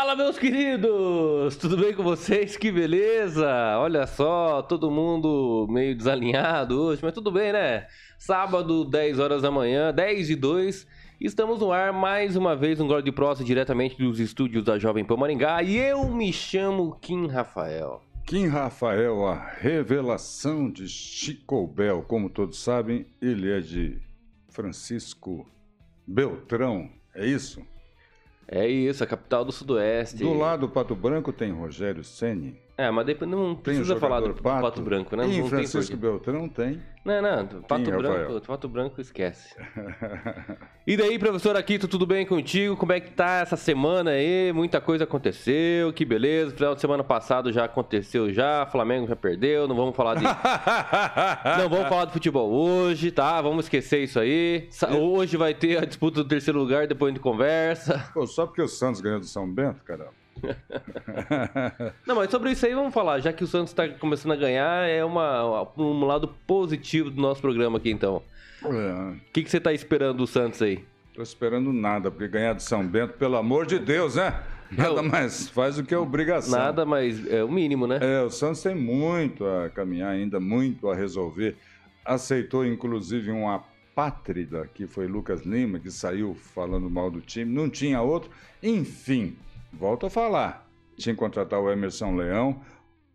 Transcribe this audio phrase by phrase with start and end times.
[0.00, 1.56] Fala, meus queridos!
[1.58, 2.56] Tudo bem com vocês?
[2.56, 3.46] Que beleza!
[3.78, 7.86] Olha só, todo mundo meio desalinhado hoje, mas tudo bem, né?
[8.18, 10.86] Sábado, 10 horas da manhã, 10 e 2.
[11.20, 15.04] Estamos no ar mais uma vez, um Glória de Prosa diretamente dos estúdios da Jovem
[15.04, 15.62] Pan Maringá.
[15.62, 18.00] E eu me chamo Kim Rafael.
[18.24, 22.02] Kim Rafael, a revelação de Chico Bel.
[22.08, 24.00] Como todos sabem, ele é de
[24.48, 25.46] Francisco
[26.06, 27.60] Beltrão, é isso?
[28.52, 30.16] É isso, a capital do Sudoeste.
[30.16, 32.56] Do lado do Pato Branco tem Rogério Ceni.
[32.80, 35.26] É, mas depois não Tem precisa falar do Pato, Pato Branco, né?
[35.26, 35.96] E em não tem Francisco porquê.
[35.96, 36.80] Beltrão tem.
[37.04, 38.40] Não, não, Pato Quem, Branco, Rafael?
[38.40, 39.54] Pato Branco esquece.
[40.86, 42.74] E daí, professor Aquito, tudo bem contigo?
[42.74, 44.52] Como é que tá essa semana aí?
[44.52, 46.52] Muita coisa aconteceu, que beleza.
[46.56, 50.24] Final de semana passado já aconteceu já, Flamengo já perdeu, não vamos falar de
[51.60, 53.40] Não vamos falar de futebol hoje, tá?
[53.40, 54.68] Vamos esquecer isso aí.
[54.98, 58.10] Hoje vai ter a disputa do terceiro lugar, depois a gente conversa.
[58.12, 60.19] Pô, só porque o Santos ganhou do São Bento, caramba.
[62.06, 64.88] Não, mas sobre isso aí vamos falar, já que o Santos tá começando a ganhar,
[64.88, 68.22] é uma, um lado positivo do nosso programa aqui então.
[68.64, 70.84] É, O que, que você tá esperando do Santos aí?
[71.14, 74.42] tô esperando nada, porque ganhar do São Bento, pelo amor de Deus, né?
[74.70, 76.58] Nada mais faz do que obrigação.
[76.58, 77.98] Nada, mas é o mínimo, né?
[78.00, 81.56] É, o Santos tem muito a caminhar ainda, muito a resolver.
[82.04, 87.52] Aceitou, inclusive, um apátrida, que foi Lucas Lima, que saiu falando mal do time.
[87.52, 88.30] Não tinha outro.
[88.62, 89.36] Enfim,
[89.72, 90.68] volto a falar.
[90.96, 92.60] Tinha que contratar o Emerson Leão,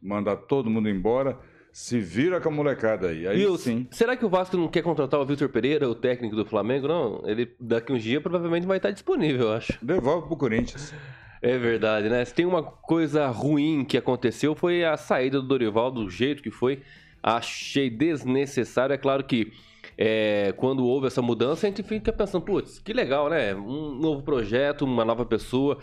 [0.01, 1.37] mandar todo mundo embora.
[1.71, 3.27] Se vira com a molecada aí.
[3.27, 3.57] Aí Viu?
[3.57, 3.85] sim.
[3.91, 6.87] Será que o Vasco não quer contratar o Vitor Pereira, o técnico do Flamengo?
[6.87, 9.77] Não, ele daqui uns dias provavelmente vai estar disponível, eu acho.
[9.85, 10.93] Devolve pro Corinthians.
[11.41, 12.23] É verdade, né?
[12.23, 16.49] Se tem uma coisa ruim que aconteceu foi a saída do Dorival do jeito que
[16.49, 16.81] foi.
[17.21, 18.93] Achei desnecessário.
[18.93, 19.51] É claro que
[19.97, 23.53] é, quando houve essa mudança, a gente fica pensando, putz, que legal, né?
[23.53, 25.77] Um novo projeto, uma nova pessoa.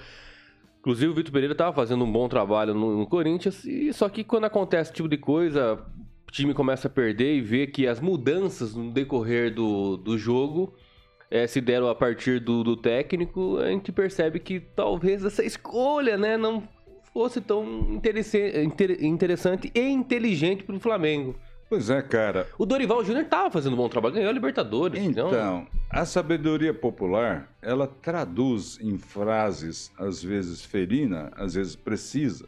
[0.82, 4.25] Inclusive, o Vitor Pereira estava fazendo um bom trabalho no, no Corinthians, e só que
[4.25, 5.75] quando acontece esse tipo de coisa,
[6.26, 10.75] o time começa a perder e vê que as mudanças no decorrer do, do jogo
[11.31, 16.19] eh, se deram a partir do, do técnico, a gente percebe que talvez essa escolha
[16.19, 16.66] né, não
[17.12, 17.65] fosse tão
[19.00, 21.37] interessante e inteligente para o Flamengo.
[21.72, 22.47] Pois é, cara.
[22.59, 25.03] O Dorival Júnior estava fazendo um bom trabalho, ganhou a Libertadores.
[25.03, 32.47] Então, a sabedoria popular, ela traduz em frases, às vezes ferina, às vezes precisa,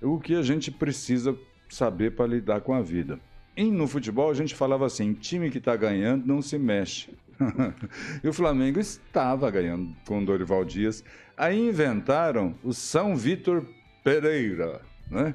[0.00, 1.36] o que a gente precisa
[1.68, 3.18] saber para lidar com a vida.
[3.56, 7.10] E no futebol a gente falava assim, time que está ganhando não se mexe.
[8.22, 11.02] e o Flamengo estava ganhando com o Dorival Dias.
[11.36, 13.66] Aí inventaram o São Vitor
[14.04, 15.34] Pereira, né?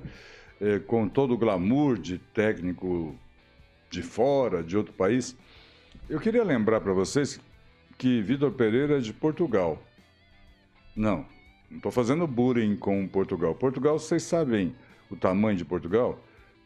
[0.65, 3.13] Eh, com todo o glamour de técnico
[3.89, 5.35] de fora, de outro país.
[6.09, 7.37] Eu queria lembrar para vocês
[7.97, 9.83] que Vitor Pereira é de Portugal.
[10.95, 11.25] Não,
[11.69, 13.53] não estou fazendo bullying com Portugal.
[13.53, 14.73] Portugal, vocês sabem
[15.11, 16.17] o tamanho de Portugal?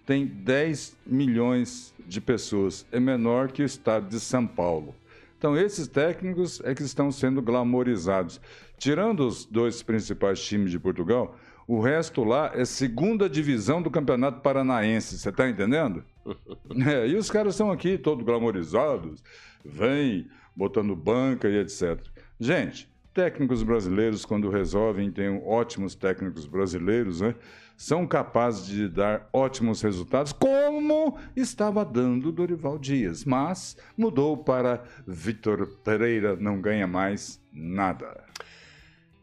[0.06, 2.86] Tem 10 milhões de pessoas.
[2.92, 4.94] É menor que o estado de São Paulo.
[5.40, 8.40] Então, esses técnicos é que estão sendo glamorizados.
[8.78, 11.36] Tirando os dois principais times de Portugal,
[11.68, 15.18] o resto lá é segunda divisão do Campeonato Paranaense.
[15.18, 16.04] Você está entendendo?
[16.86, 19.24] É, e os caras estão aqui todos glamorizados,
[19.64, 21.98] vêm botando banca e etc.
[22.38, 27.34] Gente, técnicos brasileiros, quando resolvem, tem ótimos técnicos brasileiros, né?
[27.78, 33.24] São capazes de dar ótimos resultados, como estava dando Dorival Dias.
[33.24, 38.24] Mas mudou para Vitor Pereira, não ganha mais nada.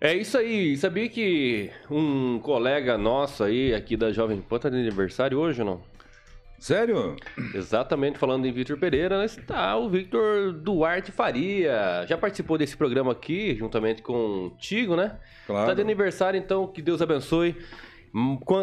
[0.04, 0.76] É isso aí.
[0.76, 5.66] Sabia que um colega nosso aí, aqui da Jovem Pan, tá de aniversário hoje ou
[5.66, 5.80] não?
[6.58, 7.16] Sério?
[7.54, 12.04] Exatamente, falando em Vitor Pereira, está o Victor Duarte Faria.
[12.06, 15.16] Já participou desse programa aqui, juntamente contigo, né?
[15.46, 15.68] Claro.
[15.68, 17.56] Tá de aniversário, então, que Deus abençoe.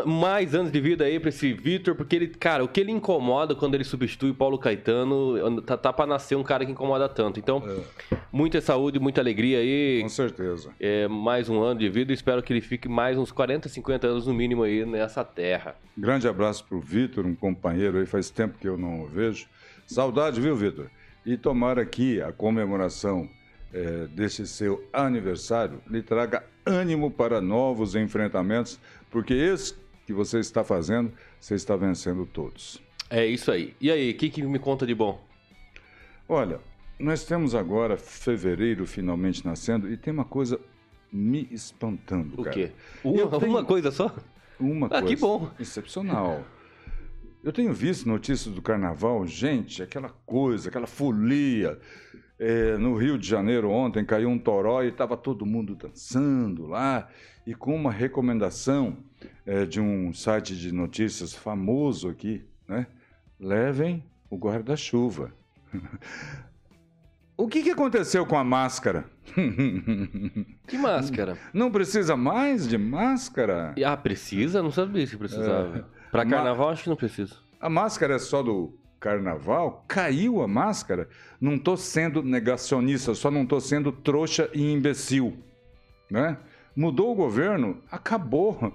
[0.06, 3.54] Mais anos de vida aí pra esse Vitor, porque ele, cara, o que ele incomoda
[3.54, 7.38] quando ele substitui Paulo Caetano, tá, tá pra nascer um cara que incomoda tanto.
[7.38, 7.62] Então,
[8.32, 10.00] muita saúde, muita alegria aí.
[10.04, 10.70] Com certeza.
[10.80, 12.14] É, mais um ano de vida.
[12.14, 15.76] Espero que ele fique mais uns 40, 50 anos no mínimo aí nessa terra.
[15.98, 19.48] Grande abraço pro Vitor, um companheiro aí, faz tempo que eu não o vejo.
[19.86, 20.88] Saudade, viu, Vitor?
[21.26, 23.28] E tomara que a comemoração
[23.74, 28.80] eh, desse seu aniversário lhe traga ânimo para novos enfrentamentos,
[29.12, 29.76] porque esse
[30.08, 32.82] que você está fazendo, você está vencendo todos.
[33.10, 33.76] É isso aí.
[33.80, 35.24] E aí, o que, que me conta de bom?
[36.28, 36.60] Olha,
[36.98, 40.60] nós temos agora fevereiro finalmente nascendo e tem uma coisa
[41.12, 42.56] me espantando, O cara.
[42.56, 42.72] quê?
[43.04, 44.16] Eu Uma, tenho- uma coisa só?
[44.60, 45.52] Uma Ah, coisa que bom.
[45.60, 46.46] excepcional.
[47.44, 51.78] Eu tenho visto notícias do carnaval, gente, aquela coisa, aquela folia.
[52.44, 57.08] É, no Rio de Janeiro ontem caiu um toró e estava todo mundo dançando lá
[57.46, 58.98] e com uma recomendação
[59.46, 62.88] é, de um site de notícias famoso aqui, né?
[63.40, 65.32] Levem o guarda-chuva.
[67.38, 69.06] o que, que aconteceu com a máscara?
[70.66, 71.38] Que máscara?
[71.54, 73.76] Não precisa mais de máscara?
[73.86, 74.64] Ah, precisa?
[74.64, 75.78] Não sabia se precisava.
[75.78, 76.10] É.
[76.10, 77.36] Para carnaval, Ma acho que não precisa.
[77.60, 79.84] A máscara é só do carnaval?
[79.88, 81.10] Caiu a máscara?
[81.42, 85.36] Não estou sendo negacionista, só não estou sendo trouxa e imbecil.
[86.10, 86.38] Né?
[86.76, 87.82] Mudou o governo?
[87.92, 88.72] Acabou.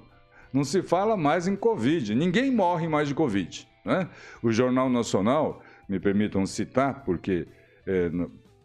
[0.53, 2.15] Não se fala mais em Covid.
[2.15, 3.67] Ninguém morre mais de Covid.
[3.85, 4.09] Né?
[4.43, 7.47] O Jornal Nacional, me permitam citar, porque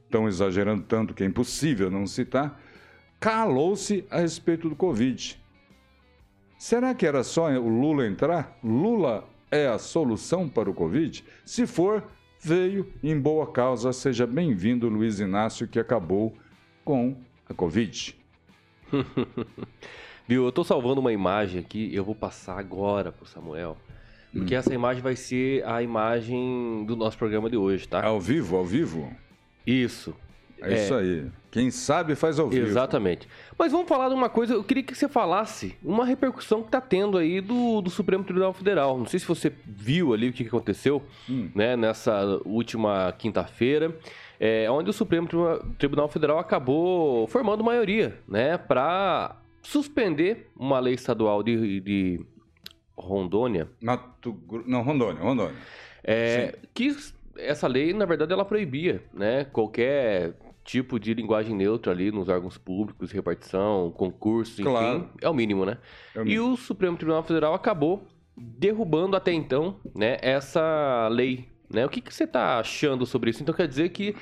[0.04, 2.60] estão é, exagerando tanto que é impossível não citar,
[3.20, 5.40] calou-se a respeito do Covid.
[6.58, 8.58] Será que era só o Lula entrar?
[8.64, 11.24] Lula é a solução para o Covid?
[11.46, 12.04] Se for,
[12.40, 13.92] veio em boa causa.
[13.92, 16.34] Seja bem-vindo, Luiz Inácio, que acabou
[16.84, 17.16] com
[17.48, 18.16] a Covid.
[20.28, 23.78] Viu, eu estou salvando uma imagem aqui, eu vou passar agora para o Samuel.
[24.32, 24.58] Porque hum.
[24.58, 28.06] essa imagem vai ser a imagem do nosso programa de hoje, tá?
[28.06, 29.14] Ao vivo, ao vivo?
[29.68, 30.16] Isso.
[30.62, 31.30] É, é, isso aí.
[31.52, 32.66] Quem sabe faz ao vivo.
[32.66, 33.28] Exatamente.
[33.60, 36.80] Mas vamos falar de uma coisa, eu queria que você falasse uma repercussão que está
[36.80, 38.98] tendo aí do, do Supremo Tribunal Federal.
[38.98, 41.50] Não sei se você viu ali o que aconteceu hum.
[41.54, 43.94] né, nessa última quinta-feira,
[44.40, 45.28] é, onde o Supremo
[45.78, 52.26] Tribunal Federal acabou formando maioria né, para suspender uma lei estadual de, de
[52.98, 53.68] Rondônia.
[53.82, 55.56] Mato, não, Rondônia, Rondônia.
[56.02, 56.96] É, que
[57.38, 60.34] essa lei, na verdade, ela proibia né, qualquer
[60.64, 65.10] tipo de linguagem neutra ali nos órgãos públicos, repartição, concursos, enfim, claro.
[65.22, 65.78] é o mínimo, né?
[66.16, 66.50] É o mínimo.
[66.50, 71.86] E o Supremo Tribunal Federal acabou derrubando até então, né, essa lei, né?
[71.86, 73.42] O que, que você está achando sobre isso?
[73.42, 74.16] Então quer dizer que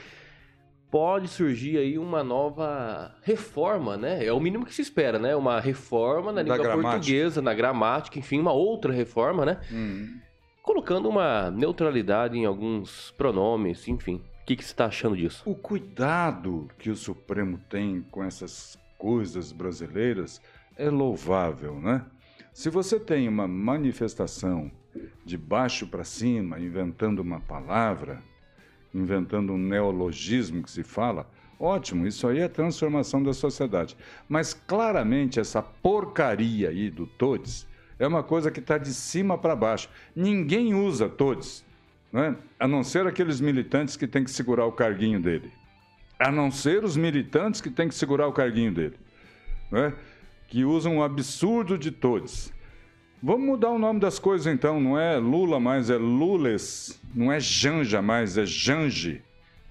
[0.89, 4.25] pode surgir aí uma nova reforma, né?
[4.25, 5.36] É o mínimo que se espera, né?
[5.36, 6.91] Uma reforma na língua gramática.
[6.91, 9.59] portuguesa, na gramática, enfim, uma outra reforma, né?
[9.71, 10.19] Uhum.
[10.63, 15.44] Colocando uma neutralidade em alguns pronomes, enfim que, que você está achando disso?
[15.46, 20.42] O cuidado que o Supremo tem com essas coisas brasileiras
[20.75, 22.04] é louvável, né?
[22.51, 24.72] Se você tem uma manifestação
[25.24, 28.24] de baixo para cima, inventando uma palavra,
[28.92, 31.30] inventando um neologismo que se fala,
[31.60, 33.96] ótimo, isso aí é transformação da sociedade.
[34.28, 37.68] Mas claramente essa porcaria aí do todes
[38.00, 39.90] é uma coisa que está de cima para baixo.
[40.16, 41.63] Ninguém usa todes
[42.11, 42.35] né?
[42.59, 45.51] a não ser aqueles militantes que têm que segurar o carguinho dele.
[46.19, 48.95] A não ser os militantes que têm que segurar o carguinho dele.
[49.71, 49.94] Né?
[50.47, 52.51] Que usam um absurdo de todos.
[53.21, 54.79] Vamos mudar o nome das coisas então.
[54.79, 57.00] Não é Lula mais, é Lules.
[57.13, 59.21] Não é Janja mais, é Jange.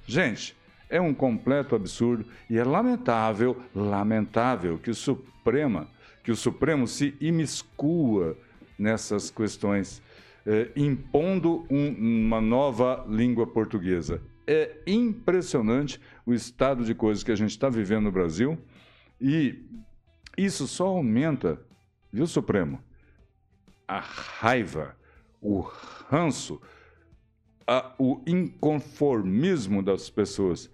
[0.07, 0.57] Gente,
[0.89, 5.89] é um completo absurdo e é lamentável, lamentável que o Suprema,
[6.25, 8.37] que o Supremo se imiscua
[8.79, 10.01] nessas questões
[10.47, 14.23] é, impondo um, uma nova língua portuguesa.
[14.47, 18.59] É impressionante o estado de coisas que a gente está vivendo no Brasil
[19.21, 19.65] e
[20.37, 21.61] isso só aumenta,
[22.13, 22.81] viu, Supremo?
[23.87, 24.97] A raiva,
[25.41, 25.61] o
[26.09, 26.61] ranço,
[27.67, 30.71] a, o inconformismo das pessoas.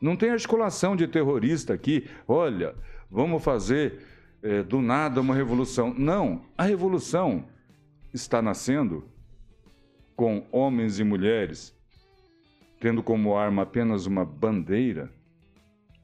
[0.00, 2.06] Não tem articulação de terrorista aqui.
[2.28, 2.74] Olha,
[3.10, 4.02] vamos fazer
[4.42, 5.94] é, do nada uma revolução.
[5.96, 7.46] Não, a revolução
[8.16, 9.08] está nascendo
[10.14, 11.76] com homens e mulheres
[12.80, 15.10] tendo como arma apenas uma bandeira,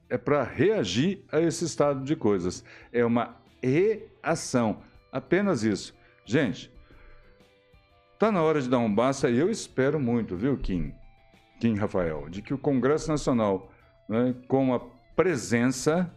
[0.09, 2.63] é para reagir a esse estado de coisas.
[2.91, 4.81] É uma reação.
[5.11, 5.95] Apenas isso.
[6.25, 6.71] Gente,
[8.19, 10.93] tá na hora de dar um basta e eu espero muito, viu, Kim?
[11.59, 13.71] Kim Rafael, de que o Congresso Nacional,
[14.09, 14.79] né, com a
[15.15, 16.11] presença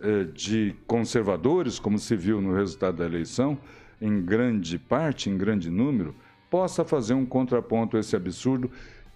[0.00, 3.58] eh, de conservadores, como se viu no resultado da eleição,
[4.00, 6.14] em grande parte, em grande número,
[6.48, 8.70] possa fazer um contraponto a esse absurdo.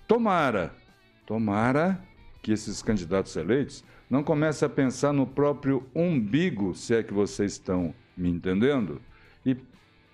[0.06, 0.74] Tomara,
[1.26, 2.00] tomara
[2.42, 7.52] que esses candidatos eleitos não comecem a pensar no próprio umbigo, se é que vocês
[7.52, 9.00] estão me entendendo,
[9.44, 9.56] e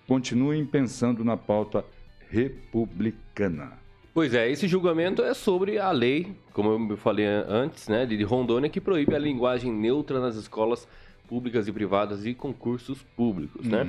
[0.07, 1.85] continuem pensando na pauta
[2.29, 3.73] republicana.
[4.13, 8.69] Pois é, esse julgamento é sobre a lei, como eu falei antes, né, de Rondônia,
[8.69, 10.87] que proíbe a linguagem neutra nas escolas
[11.27, 13.85] públicas e privadas e concursos públicos, né?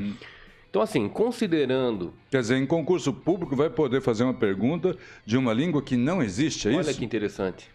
[0.72, 2.14] Então, assim, considerando.
[2.30, 6.22] Quer dizer, em concurso público vai poder fazer uma pergunta de uma língua que não
[6.22, 6.88] existe, é Olha isso?
[6.88, 7.70] Olha que interessante.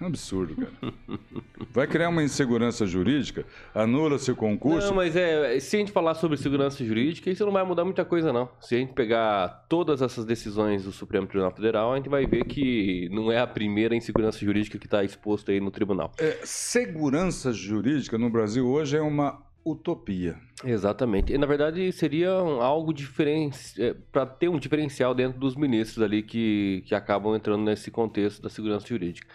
[0.00, 0.94] Absurdo, cara.
[1.72, 4.88] Vai criar uma insegurança jurídica, anula-se o concurso.
[4.88, 8.04] Não, mas é, se a gente falar sobre segurança jurídica, isso não vai mudar muita
[8.04, 8.48] coisa, não.
[8.60, 12.44] Se a gente pegar todas essas decisões do Supremo Tribunal Federal, a gente vai ver
[12.44, 16.12] que não é a primeira insegurança jurídica que está exposta aí no tribunal.
[16.18, 20.36] É, segurança jurídica no Brasil hoje é uma utopia.
[20.64, 21.32] Exatamente.
[21.32, 26.22] E, na verdade, seria algo diferente, é, para ter um diferencial dentro dos ministros ali
[26.22, 29.28] que, que acabam entrando nesse contexto da segurança jurídica.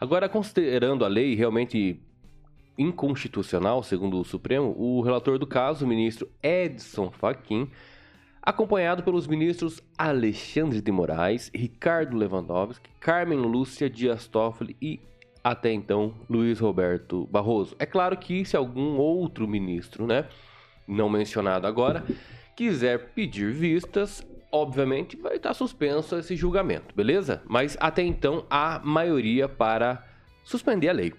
[0.00, 2.02] Agora, considerando a lei realmente
[2.76, 7.70] inconstitucional, segundo o Supremo, o relator do caso, o ministro Edson Fachin,
[8.42, 15.00] acompanhado pelos ministros Alexandre de Moraes, Ricardo Lewandowski, Carmen Lúcia Dias Toffoli e
[15.44, 17.76] até então Luiz Roberto Barroso.
[17.78, 20.26] É claro que se algum outro ministro, né,
[20.88, 22.02] não mencionado agora,
[22.56, 27.42] quiser pedir vistas, obviamente vai estar suspenso esse julgamento, beleza?
[27.46, 30.02] Mas até então há maioria para
[30.42, 31.12] suspender a lei.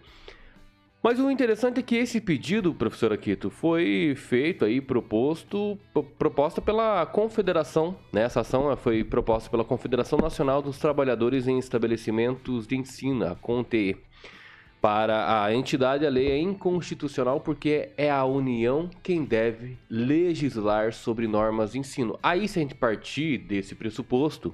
[1.05, 5.77] Mas o interessante é que esse pedido, professor Aquito, foi feito aí, proposto,
[6.17, 8.23] proposta pela Confederação, né?
[8.23, 13.95] Essa ação foi proposta pela Confederação Nacional dos Trabalhadores em Estabelecimentos de Ensino, a CONTE.
[14.85, 21.27] Para a entidade, a lei é inconstitucional porque é a União quem deve legislar sobre
[21.27, 22.19] normas de ensino.
[22.21, 24.53] Aí, se a gente partir desse pressuposto,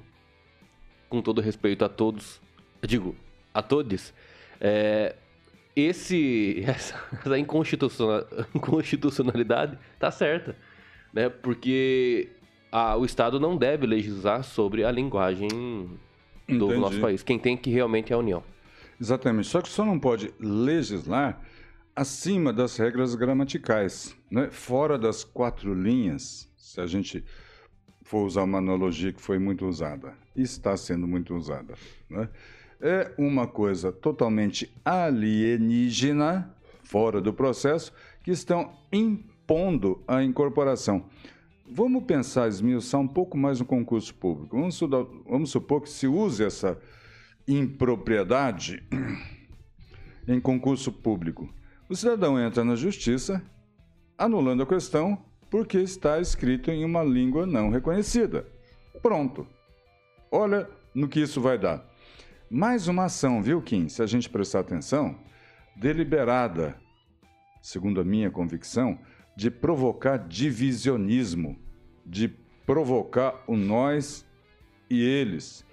[1.10, 2.40] com todo respeito a todos,
[2.80, 3.14] digo,
[3.52, 4.14] a todos,
[4.58, 5.16] é,
[5.76, 10.56] esse, essa, essa inconstitucionalidade tá certa,
[11.12, 11.28] né?
[11.28, 12.30] Porque
[12.72, 15.50] a, o Estado não deve legislar sobre a linguagem
[16.48, 16.80] do Entendi.
[16.80, 17.22] nosso país.
[17.22, 18.42] Quem tem que realmente é a União.
[19.02, 19.48] Exatamente.
[19.48, 21.40] Só que só não pode legislar
[21.94, 24.48] acima das regras gramaticais, né?
[24.52, 27.24] fora das quatro linhas, se a gente
[28.04, 31.74] for usar uma analogia que foi muito usada, está sendo muito usada.
[32.08, 32.28] Né?
[32.80, 36.54] É uma coisa totalmente alienígena,
[36.84, 37.92] fora do processo,
[38.22, 41.06] que estão impondo a incorporação.
[41.68, 44.56] Vamos pensar, esmiuçar um pouco mais no concurso público.
[44.56, 44.78] Vamos,
[45.28, 46.78] vamos supor que se use essa
[47.46, 48.82] impropriedade
[50.26, 51.52] em concurso público.
[51.88, 53.42] O cidadão entra na justiça
[54.16, 58.46] anulando a questão porque está escrito em uma língua não reconhecida.
[59.02, 59.46] Pronto.
[60.30, 61.86] Olha no que isso vai dar.
[62.50, 63.88] Mais uma ação, viu, Kim?
[63.88, 65.18] Se a gente prestar atenção,
[65.76, 66.78] deliberada,
[67.60, 68.98] segundo a minha convicção,
[69.36, 71.58] de provocar divisionismo,
[72.04, 72.28] de
[72.66, 74.26] provocar o nós
[74.88, 75.64] e eles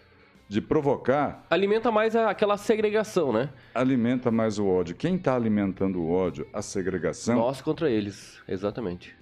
[0.50, 1.46] de provocar.
[1.48, 3.50] Alimenta mais aquela segregação, né?
[3.74, 4.96] Alimenta mais o ódio.
[4.96, 7.36] Quem está alimentando o ódio, a segregação.
[7.36, 9.16] Nós contra eles, exatamente.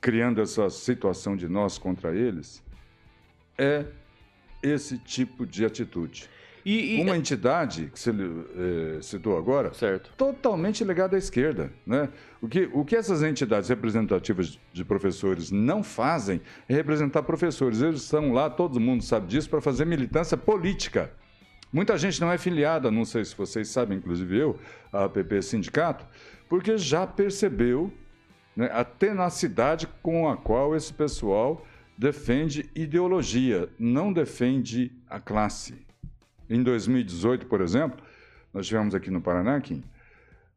[0.00, 2.64] Criando essa situação de nós contra eles,
[3.58, 3.84] é
[4.62, 6.30] esse tipo de atitude.
[6.68, 7.02] E, e...
[7.02, 10.12] Uma entidade que você é, citou agora, certo.
[10.18, 11.72] totalmente ligada à esquerda.
[11.86, 12.10] Né?
[12.42, 17.80] O, que, o que essas entidades representativas de professores não fazem é representar professores.
[17.80, 21.10] Eles estão lá, todo mundo sabe disso, para fazer militância política.
[21.72, 24.58] Muita gente não é filiada, não sei se vocês sabem, inclusive eu,
[24.92, 26.06] a APP Sindicato,
[26.50, 27.90] porque já percebeu
[28.54, 35.87] né, a tenacidade com a qual esse pessoal defende ideologia, não defende a classe.
[36.48, 38.02] Em 2018, por exemplo,
[38.52, 39.82] nós tivemos aqui no Paraná, Kim,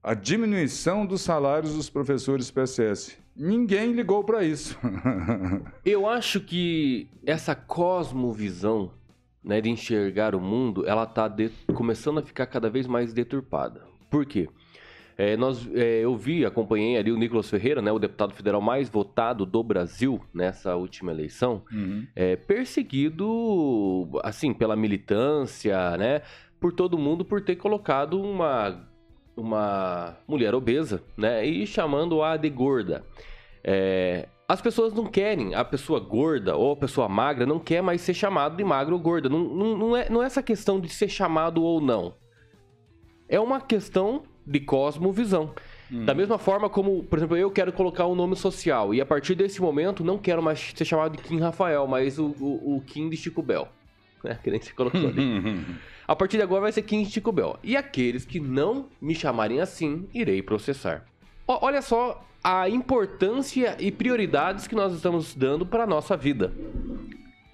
[0.03, 3.17] a diminuição dos salários dos professores PSS.
[3.35, 4.77] Ninguém ligou para isso.
[5.85, 8.91] Eu acho que essa cosmovisão
[9.43, 11.33] né, de enxergar o mundo, ela está
[11.73, 13.83] começando a ficar cada vez mais deturpada.
[14.09, 14.49] Por quê?
[15.17, 18.89] É, nós, é, eu vi, acompanhei ali o Nicolas Ferreira, né, o deputado federal mais
[18.89, 22.07] votado do Brasil nessa última eleição, uhum.
[22.15, 26.21] é, perseguido, assim, pela militância, né,
[26.59, 28.87] por todo mundo por ter colocado uma,
[29.35, 33.05] uma mulher obesa, né, e chamando-a de gorda.
[33.63, 38.01] É, as pessoas não querem, a pessoa gorda ou a pessoa magra não quer mais
[38.01, 39.29] ser chamado de magro ou gorda.
[39.29, 42.15] Não, não, não, é, não é essa questão de ser chamado ou não.
[43.29, 45.51] É uma questão de cosmovisão.
[45.91, 46.05] Hum.
[46.05, 49.35] Da mesma forma como, por exemplo, eu quero colocar um nome social e a partir
[49.35, 53.09] desse momento não quero mais ser chamado de Kim Rafael, mas o, o, o Kim
[53.09, 53.67] de Chico Bel.
[54.23, 54.37] Né?
[54.43, 55.65] Que nem você colocou ali.
[56.07, 57.57] a partir de agora vai ser Kim de Chico Bel.
[57.63, 61.05] E aqueles que não me chamarem assim, irei processar.
[61.47, 66.51] O, olha só a importância e prioridades que nós estamos dando para a nossa vida.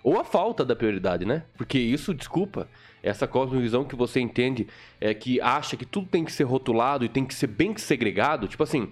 [0.08, 1.44] Ou a falta da prioridade, né?
[1.58, 2.70] Porque isso, desculpa,
[3.04, 4.66] essa cosmovisão que você entende
[5.02, 8.48] é que acha que tudo tem que ser rotulado e tem que ser bem segregado,
[8.48, 8.90] tipo assim,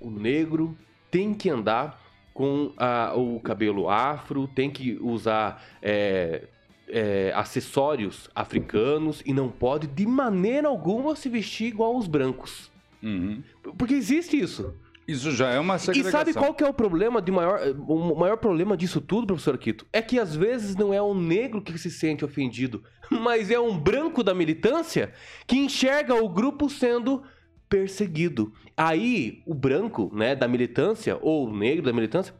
[0.00, 0.78] o negro
[1.10, 2.00] tem que andar
[2.32, 6.44] com a, o cabelo afro, tem que usar é,
[6.90, 12.70] é, acessórios africanos e não pode de maneira alguma se vestir igual os brancos.
[13.02, 13.42] Uhum.
[13.76, 14.72] Porque existe isso.
[15.06, 16.18] Isso já é uma E segregação.
[16.20, 19.86] sabe qual que é o problema de maior, o maior problema disso tudo, professor Quito?
[19.92, 23.78] É que às vezes não é um negro que se sente ofendido, mas é um
[23.78, 25.12] branco da militância
[25.46, 27.22] que enxerga o grupo sendo
[27.68, 28.52] perseguido.
[28.76, 32.34] Aí o branco, né, da militância ou o negro da militância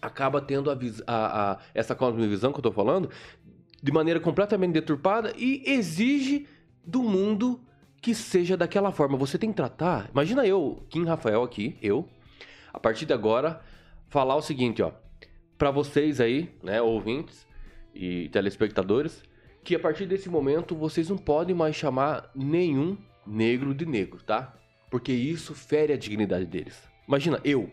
[0.00, 0.74] acaba tendo a,
[1.06, 3.08] a- a- essa cosmovisão que eu tô falando
[3.82, 6.46] de maneira completamente deturpada e exige
[6.86, 7.60] do mundo
[8.04, 9.16] que seja daquela forma.
[9.16, 10.10] Você tem que tratar.
[10.12, 12.06] Imagina eu, Kim Rafael aqui, eu,
[12.70, 13.62] a partir de agora,
[14.10, 14.92] falar o seguinte, ó,
[15.56, 17.46] para vocês aí, né, ouvintes
[17.94, 19.22] e telespectadores,
[19.62, 24.54] que a partir desse momento vocês não podem mais chamar nenhum negro de negro, tá?
[24.90, 26.78] Porque isso fere a dignidade deles.
[27.08, 27.62] Imagina, eu.
[27.62, 27.70] O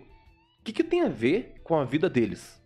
[0.64, 2.58] que, que tem a ver com a vida deles?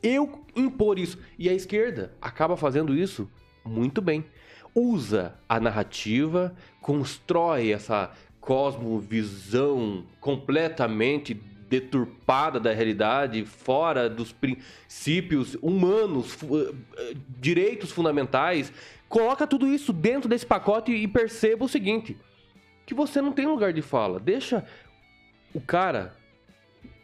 [0.00, 1.18] Eu impor isso.
[1.36, 3.28] E a esquerda acaba fazendo isso
[3.64, 4.24] muito bem.
[4.74, 11.32] Usa a narrativa, constrói essa cosmovisão completamente
[11.68, 18.72] deturpada da realidade, fora dos princípios humanos, eh, direitos fundamentais.
[19.08, 22.16] Coloca tudo isso dentro desse pacote e perceba o seguinte:
[22.84, 24.20] que você não tem lugar de fala.
[24.20, 24.64] Deixa
[25.54, 26.14] o cara,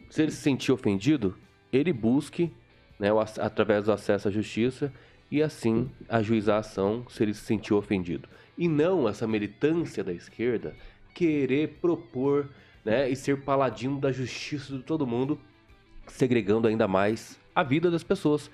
[0.09, 1.37] se ele se sentir ofendido,
[1.71, 2.53] ele busque
[2.99, 3.09] né,
[3.39, 4.93] através do acesso à justiça
[5.31, 8.27] e assim ajuizar a ação se ele se sentiu ofendido.
[8.57, 10.75] E não essa militância da esquerda
[11.13, 12.49] querer propor
[12.83, 15.39] né, e ser paladino da justiça de todo mundo,
[16.07, 18.51] segregando ainda mais a vida das pessoas.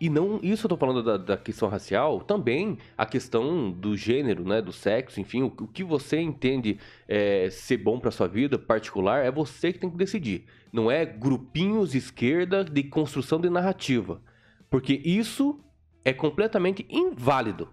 [0.00, 4.44] E não isso eu tô falando da, da questão racial, também a questão do gênero,
[4.44, 8.58] né, do sexo, enfim, o, o que você entende é, ser bom para sua vida
[8.58, 10.44] particular é você que tem que decidir.
[10.72, 14.20] Não é grupinhos esquerda de construção de narrativa,
[14.68, 15.60] porque isso
[16.04, 17.68] é completamente inválido.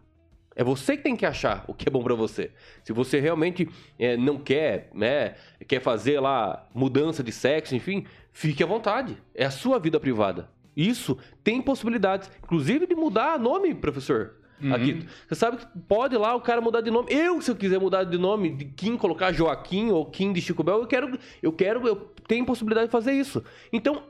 [0.55, 2.51] É você que tem que achar o que é bom pra você.
[2.83, 5.35] Se você realmente é, não quer, né,
[5.67, 9.17] quer fazer lá mudança de sexo, enfim, fique à vontade.
[9.33, 10.50] É a sua vida privada.
[10.75, 14.35] Isso tem possibilidades, inclusive de mudar nome, professor.
[14.72, 17.11] Aqui, você sabe que pode lá o cara mudar de nome.
[17.11, 20.63] Eu, se eu quiser mudar de nome, de Kim colocar Joaquim ou Kim de Chico
[20.63, 21.96] Bel, eu quero, eu quero, eu
[22.27, 23.44] tenho possibilidade de fazer isso.
[23.74, 24.03] Então,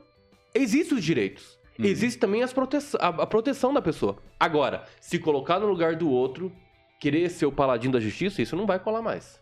[0.54, 1.58] existem os direitos.
[1.78, 4.18] Existe também as prote a, a proteção da pessoa.
[4.38, 6.52] Agora, se colocar no lugar do outro,
[7.00, 9.40] querer ser o paladino da justiça, isso não vai colar mais.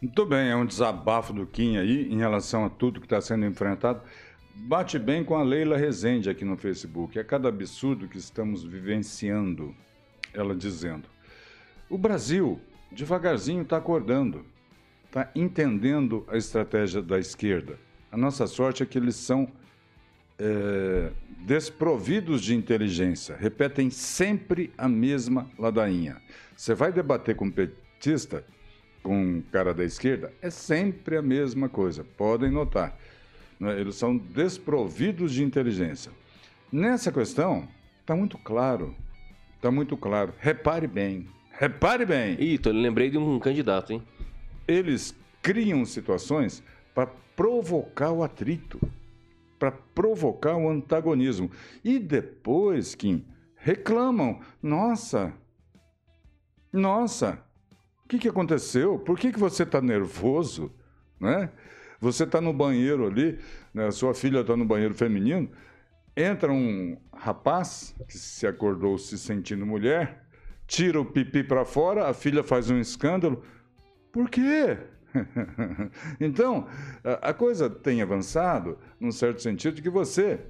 [0.00, 3.46] Muito bem, é um desabafo do Kim aí em relação a tudo que está sendo
[3.46, 4.02] enfrentado.
[4.54, 7.18] Bate bem com a Leila Rezende aqui no Facebook.
[7.18, 9.74] É cada absurdo que estamos vivenciando.
[10.34, 11.08] Ela dizendo:
[11.88, 12.60] O Brasil,
[12.90, 14.44] devagarzinho, está acordando,
[15.06, 17.78] está entendendo a estratégia da esquerda.
[18.10, 19.48] A nossa sorte é que eles são
[20.42, 26.20] é, desprovidos de inteligência, repetem sempre a mesma ladainha.
[26.56, 28.44] Você vai debater com um petista,
[29.02, 32.98] com um cara da esquerda, é sempre a mesma coisa, podem notar.
[33.58, 33.80] né?
[33.80, 36.10] Eles são desprovidos de inteligência.
[36.72, 37.68] Nessa questão,
[38.00, 38.96] está muito claro,
[39.56, 40.32] está muito claro.
[40.38, 44.02] Repare bem, repare bem Ih, tô, lembrei de um candidato, hein?
[44.66, 46.62] eles criam situações
[46.94, 48.80] para provocar o atrito,
[49.62, 51.48] para provocar o antagonismo.
[51.84, 55.32] E depois, Kim, reclamam: nossa,
[56.72, 57.38] nossa,
[58.04, 58.98] o que, que aconteceu?
[58.98, 60.72] Por que, que você está nervoso?
[61.20, 61.48] Né?
[62.00, 63.38] Você está no banheiro ali,
[63.72, 63.88] né?
[63.92, 65.48] sua filha está no banheiro feminino,
[66.16, 70.26] entra um rapaz que se acordou se sentindo mulher,
[70.66, 73.44] tira o pipi para fora, a filha faz um escândalo.
[74.10, 74.76] Por quê?
[76.20, 76.66] então,
[77.04, 80.40] a coisa tem avançado num certo sentido que você,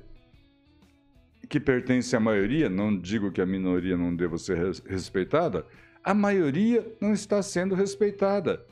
[1.48, 5.66] que pertence à maioria, não digo que a minoria não deva ser res- respeitada,
[6.03, 8.64] a maioria não está sendo respeitada.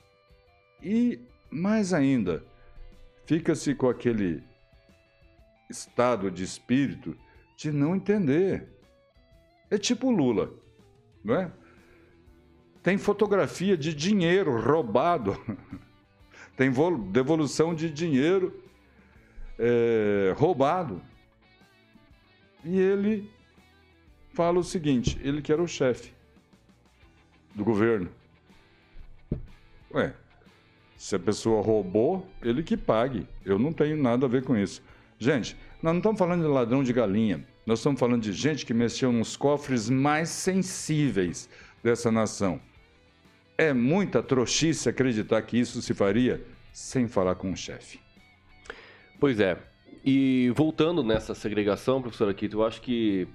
[0.82, 2.42] E, mais ainda,
[3.26, 4.42] fica-se com aquele
[5.68, 7.16] estado de espírito
[7.56, 8.66] de não entender.
[9.70, 10.52] É tipo Lula,
[11.22, 11.52] não é?
[12.82, 15.38] Tem fotografia de dinheiro roubado,
[16.56, 18.62] tem vol- devolução de dinheiro
[19.58, 21.02] é, roubado.
[22.64, 23.30] E ele
[24.32, 26.12] fala o seguinte: ele que era o chefe
[27.54, 28.08] do governo.
[29.92, 30.14] Ué,
[30.96, 33.26] se a pessoa roubou, ele que pague.
[33.44, 34.82] Eu não tenho nada a ver com isso.
[35.18, 37.44] Gente, nós não estamos falando de ladrão de galinha.
[37.66, 41.48] Nós estamos falando de gente que mexeu nos cofres mais sensíveis
[41.82, 42.60] dessa nação.
[43.60, 46.42] É muita trouxice acreditar que isso se faria
[46.72, 48.00] sem falar com o chefe.
[49.18, 49.58] Pois é.
[50.02, 53.28] E voltando nessa segregação, professor Aquito, eu acho que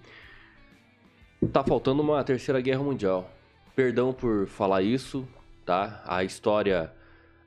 [1.51, 3.29] Tá faltando uma terceira guerra mundial.
[3.75, 5.27] Perdão por falar isso,
[5.65, 6.01] tá?
[6.05, 6.91] A história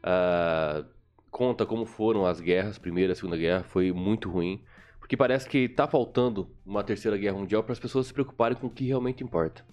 [0.04, 0.84] uh,
[1.30, 4.62] conta como foram as guerras, primeira segunda guerra, foi muito ruim.
[5.00, 8.66] Porque parece que tá faltando uma terceira guerra mundial para as pessoas se preocuparem com
[8.66, 9.64] o que realmente importa.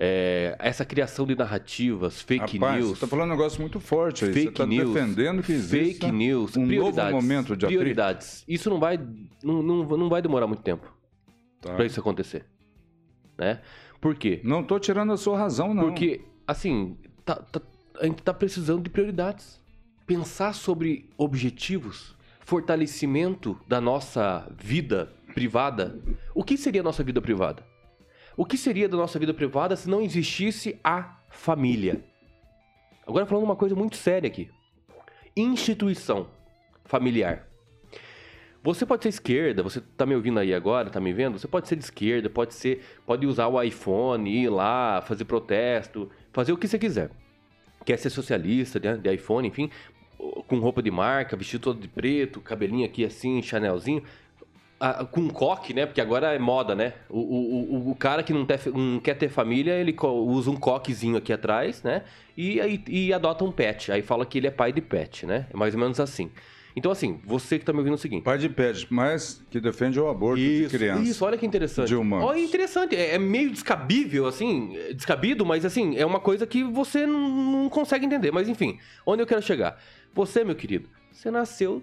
[0.00, 2.90] É, essa criação de narrativas, fake Rapaz, news.
[2.98, 4.32] Você tá falando um negócio muito forte aí.
[4.32, 7.80] Fake você tá news, defendendo que existe fake news, um novo momento de atrito.
[7.80, 8.44] prioridades.
[8.46, 8.96] Isso não vai,
[9.42, 10.86] não, não, não vai demorar muito tempo
[11.60, 11.74] Tá.
[11.74, 12.46] para isso acontecer,
[13.36, 13.60] né?
[14.00, 14.40] Por quê?
[14.44, 15.82] Não tô tirando a sua razão, não.
[15.86, 17.60] Porque assim, tá- tá-
[18.00, 19.60] a gente tá precisando de prioridades.
[20.06, 25.98] Pensar sobre objetivos, fortalecimento da nossa vida privada.
[26.34, 27.66] O que seria a nossa vida privada?
[28.38, 32.04] O que seria da nossa vida privada se não existisse a família?
[33.04, 34.48] Agora falando uma coisa muito séria aqui.
[35.36, 36.28] Instituição
[36.84, 37.48] familiar.
[38.62, 41.36] Você pode ser esquerda, você tá me ouvindo aí agora, tá me vendo?
[41.36, 46.08] Você pode ser de esquerda, pode ser, pode usar o iPhone, ir lá, fazer protesto,
[46.32, 47.10] fazer o que você quiser.
[47.84, 49.68] Quer ser socialista, né, de iPhone, enfim,
[50.46, 54.04] com roupa de marca, vestido todo de preto, cabelinho aqui assim, Chanelzinho,
[55.10, 55.86] com coque, né?
[55.86, 56.94] Porque agora é moda, né?
[57.08, 60.56] O, o, o, o cara que não, ter- não quer ter família, ele usa um
[60.56, 62.04] coquezinho aqui atrás, né?
[62.36, 63.90] E, aí e adota um pet.
[63.90, 65.46] Aí fala que ele é pai de pet, né?
[65.52, 66.30] É mais ou menos assim.
[66.76, 68.22] Então, assim, você que tá me ouvindo é o seguinte.
[68.22, 71.02] Pai de pet, mas que defende o aborto de criança.
[71.02, 71.88] Isso, olha que interessante.
[71.88, 72.28] De humanos.
[72.28, 72.94] Olha, interessante.
[72.94, 77.68] É, é meio descabível, assim, descabido, mas assim, é uma coisa que você não, não
[77.68, 78.30] consegue entender.
[78.30, 79.82] Mas enfim, onde eu quero chegar?
[80.14, 81.82] Você, meu querido, você nasceu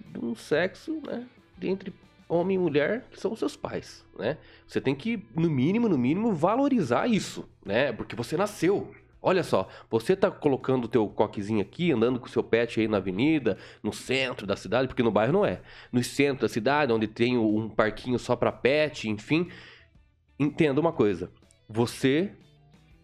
[0.00, 1.26] de um sexo, né?
[1.62, 1.92] Entre
[2.28, 4.36] homem e mulher, que são os seus pais, né?
[4.66, 7.92] Você tem que, no mínimo, no mínimo, valorizar isso, né?
[7.92, 8.92] Porque você nasceu.
[9.22, 12.86] Olha só, você tá colocando o teu coquezinho aqui, andando com o seu pet aí
[12.86, 15.62] na avenida, no centro da cidade, porque no bairro não é.
[15.90, 19.48] No centro da cidade, onde tem um parquinho só pra pet, enfim.
[20.38, 21.30] Entenda uma coisa.
[21.68, 22.30] Você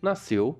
[0.00, 0.58] nasceu,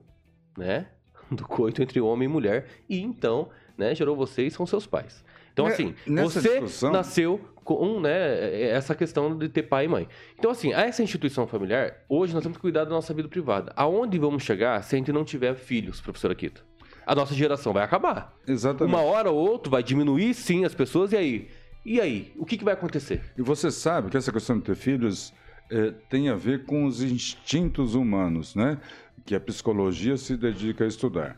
[0.57, 0.87] né?
[1.31, 2.67] Do coito entre homem e mulher.
[2.89, 5.25] E então, né, gerou você e são seus pais.
[5.53, 10.09] Então, assim, nessa você discussão- nasceu com né, essa questão de ter pai e mãe.
[10.39, 13.73] Então, assim, essa instituição familiar, hoje nós temos que cuidar da nossa vida privada.
[13.77, 16.61] Aonde vamos chegar se a gente não tiver filhos, professora Kita?
[17.07, 18.35] A nossa geração vai acabar.
[18.47, 18.95] Exatamente.
[18.95, 21.49] Uma hora ou outra vai diminuir, sim, as pessoas, e aí?
[21.85, 22.33] E aí?
[22.37, 23.21] O que, que vai acontecer?
[23.37, 25.33] E você sabe que essa questão de ter filhos
[25.71, 28.79] eh, tem a ver com os instintos humanos, né?
[29.27, 31.37] Que a psicologia se dedica a estudar.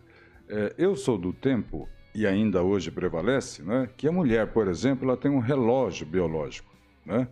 [0.48, 3.88] Eh, eu sou do tempo, e ainda hoje prevalece, né?
[3.96, 6.72] Que a mulher, por exemplo, ela tem um relógio biológico,
[7.05, 7.27] né?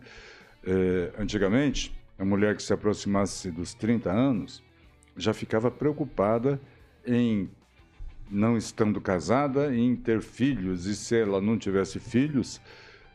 [0.65, 4.61] Eh, antigamente, a mulher que se aproximasse dos 30 anos
[5.15, 6.59] já ficava preocupada
[7.05, 7.49] em
[8.29, 12.59] não estando casada, em ter filhos, e se ela não tivesse filhos,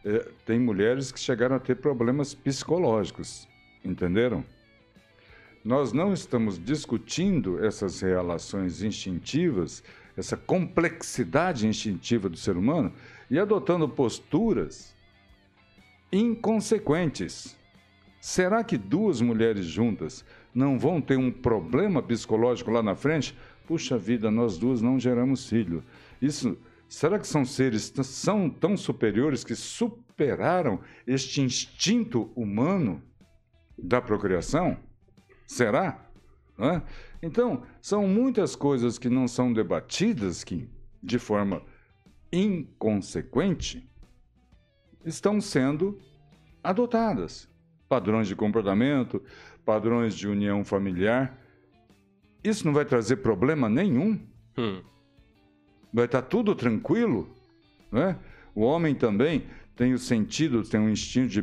[0.04, 3.48] eh, tem mulheres que chegaram a ter problemas psicológicos,
[3.84, 4.44] entenderam?
[5.64, 9.82] Nós não estamos discutindo essas relações instintivas,
[10.18, 12.92] essa complexidade instintiva do ser humano
[13.30, 14.92] e adotando posturas
[16.12, 17.56] inconsequentes.
[18.20, 23.36] Será que duas mulheres juntas não vão ter um problema psicológico lá na frente?
[23.64, 25.84] Puxa vida, nós duas não geramos filho.
[26.20, 33.00] Isso, será que são seres são tão superiores que superaram este instinto humano
[33.78, 34.76] da procriação?
[35.46, 36.07] Será?
[36.58, 36.82] Hã?
[37.22, 40.68] Então, são muitas coisas que não são debatidas que,
[41.02, 41.62] de forma
[42.32, 43.88] inconsequente,
[45.04, 45.98] estão sendo
[46.62, 47.48] adotadas.
[47.88, 49.22] Padrões de comportamento,
[49.64, 51.38] padrões de união familiar.
[52.42, 54.20] Isso não vai trazer problema nenhum.
[54.56, 54.82] Hum.
[55.92, 57.28] Vai estar tudo tranquilo.
[57.90, 58.18] Né?
[58.54, 61.42] O homem também tem o sentido, tem um instinto de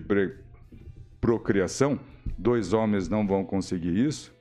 [1.21, 1.99] procriação.
[2.37, 4.34] Dois homens não vão conseguir isso,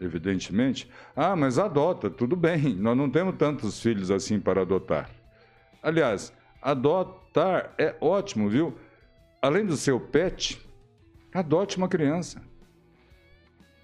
[0.00, 0.90] evidentemente.
[1.14, 2.74] Ah, mas adota, tudo bem.
[2.76, 5.10] Nós não temos tantos filhos assim para adotar.
[5.82, 8.76] Aliás, adotar é ótimo, viu?
[9.40, 10.60] Além do seu pet,
[11.32, 12.42] adote uma criança.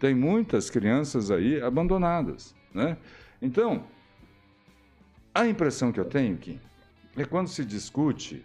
[0.00, 2.96] Tem muitas crianças aí abandonadas, né?
[3.40, 3.84] Então,
[5.34, 6.60] a impressão que eu tenho aqui
[7.16, 8.44] é quando se discute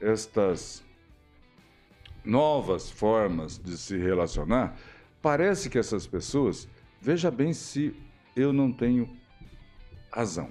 [0.00, 0.84] estas
[2.24, 4.76] novas formas de se relacionar,
[5.20, 6.68] parece que essas pessoas,
[7.02, 7.92] veja bem se
[8.36, 9.10] eu não tenho
[10.10, 10.48] razão.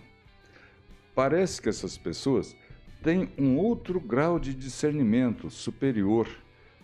[1.16, 2.56] Parece que essas pessoas
[3.02, 6.28] têm um outro grau de discernimento superior.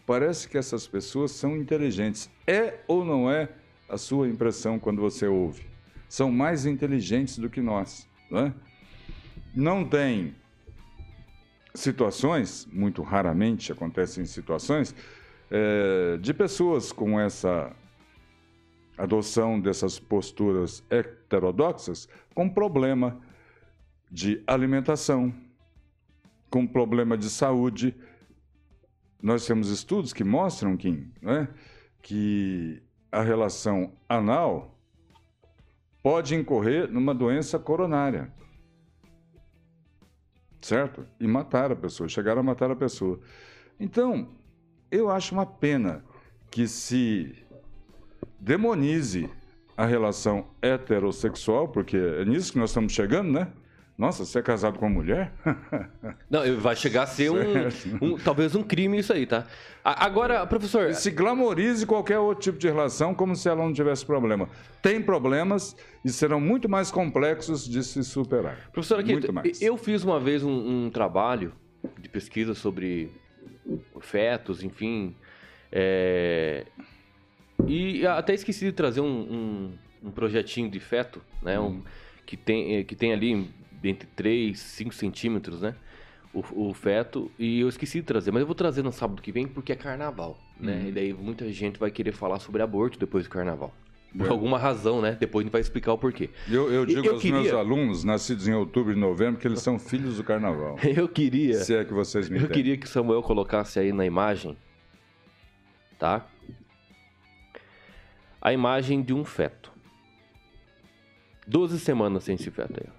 [0.06, 2.30] Parece que essas pessoas são inteligentes.
[2.48, 3.50] É ou não é
[3.90, 5.68] a sua impressão quando você ouve?
[6.08, 8.08] São mais inteligentes do que nós.
[8.32, 8.54] Não, é?
[9.54, 10.34] não tem
[11.74, 14.96] situações, muito raramente acontecem situações,
[15.52, 17.76] é, de pessoas com essa
[18.98, 23.22] adoção dessas posturas heterodoxas com problema
[24.10, 25.34] de alimentação,
[26.50, 27.96] com problema de saúde.
[29.22, 31.48] Nós temos estudos que mostram, Kim, né,
[32.02, 32.82] que
[33.12, 34.76] a relação anal
[36.02, 38.32] pode incorrer numa doença coronária.
[40.62, 41.06] Certo?
[41.20, 43.20] E matar a pessoa, chegar a matar a pessoa.
[43.80, 44.30] Então,
[44.90, 46.04] eu acho uma pena
[46.50, 47.36] que se
[48.48, 49.30] demonize
[49.76, 53.50] a relação heterossexual, porque é nisso que nós estamos chegando, né?
[53.98, 55.34] Nossa, você é casado com uma mulher?
[56.30, 57.40] Não, vai chegar a ser um,
[58.00, 59.48] um, talvez um crime isso aí, tá?
[59.84, 60.92] Agora, professor...
[60.92, 64.48] E se glamorize qualquer outro tipo de relação como se ela não tivesse problema.
[64.84, 68.70] Tem problemas e serão muito mais complexos de se superar.
[68.72, 69.20] Professor, aqui,
[69.60, 71.54] eu fiz uma vez um, um trabalho
[72.00, 73.12] de pesquisa sobre
[74.00, 75.16] fetos, enfim,
[75.72, 76.66] é...
[77.66, 79.72] e até esqueci de trazer um,
[80.04, 81.60] um projetinho de feto, né?
[81.60, 81.82] Hum.
[82.26, 83.50] que, tem, que tem ali
[83.84, 85.76] entre 3 e 5 centímetros, né?
[86.34, 87.32] O, o, feto.
[87.40, 89.76] E eu esqueci de trazer, mas eu vou trazer no sábado que vem porque é
[89.76, 90.82] carnaval, né?
[90.82, 90.88] Uhum.
[90.88, 93.74] E daí muita gente vai querer falar sobre aborto depois do carnaval.
[94.16, 94.30] Por é.
[94.30, 95.18] alguma razão, né?
[95.20, 96.30] Depois a gente vai explicar o porquê.
[96.50, 97.42] Eu, eu digo eu aos queria...
[97.42, 100.78] meus alunos, nascidos em outubro e novembro, que eles são filhos do carnaval.
[100.84, 101.56] eu queria.
[101.56, 104.56] Se é que vocês me Eu queria que o Samuel colocasse aí na imagem,
[106.00, 106.26] tá?
[108.48, 109.74] A imagem de um feto.
[111.46, 112.90] 12 semanas sem esse feto aí.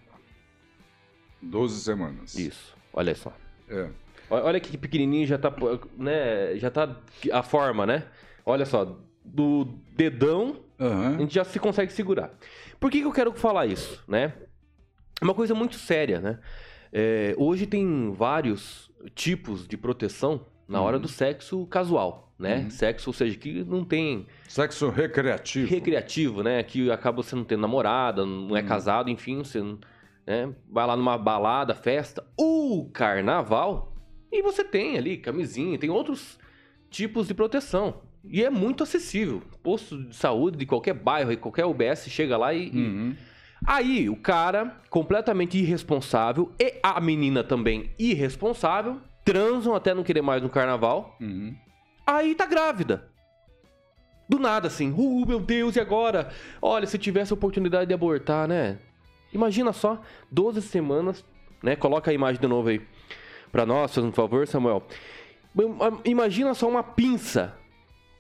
[1.40, 2.34] 12 semanas.
[2.34, 3.32] Isso, olha só.
[3.66, 3.88] É.
[4.28, 5.50] Olha que pequenininho já tá,
[5.96, 6.94] né, já tá
[7.32, 8.04] a forma, né?
[8.44, 9.64] Olha só, do
[9.96, 11.14] dedão uhum.
[11.14, 12.30] a gente já se consegue segurar.
[12.78, 14.34] Por que, que eu quero falar isso, né?
[15.18, 16.40] É uma coisa muito séria, né?
[16.92, 21.02] É, hoje tem vários tipos de proteção na hora uhum.
[21.02, 22.59] do sexo casual, né?
[22.59, 22.70] Uhum.
[22.70, 24.26] Sexo, ou seja, que não tem...
[24.46, 25.66] Sexo recreativo.
[25.68, 26.62] Recreativo, né?
[26.62, 28.66] Que acaba você não tendo namorada, não é uhum.
[28.66, 29.61] casado, enfim, você
[30.28, 30.52] né?
[30.70, 33.94] Vai lá numa balada, festa, o carnaval,
[34.31, 36.38] e você tem ali camisinha, tem outros
[36.90, 38.02] tipos de proteção.
[38.22, 39.42] E é muito acessível.
[39.62, 42.68] Posto de saúde de qualquer bairro, qualquer UBS chega lá e.
[42.68, 43.16] Uhum.
[43.66, 50.42] Aí o cara, completamente irresponsável, e a menina também irresponsável, transam até não querer mais
[50.42, 51.14] no carnaval.
[51.20, 51.54] Uhum.
[52.06, 53.10] Aí tá grávida.
[54.26, 54.90] Do nada, assim.
[54.90, 56.30] Uh, meu Deus, e agora?
[56.62, 58.78] Olha, se tivesse a oportunidade de abortar, né?
[59.30, 61.22] Imagina só, 12 semanas,
[61.62, 61.76] né?
[61.76, 62.80] Coloca a imagem de novo aí
[63.52, 64.82] para nós, por favor, Samuel.
[66.06, 67.54] Imagina só uma pinça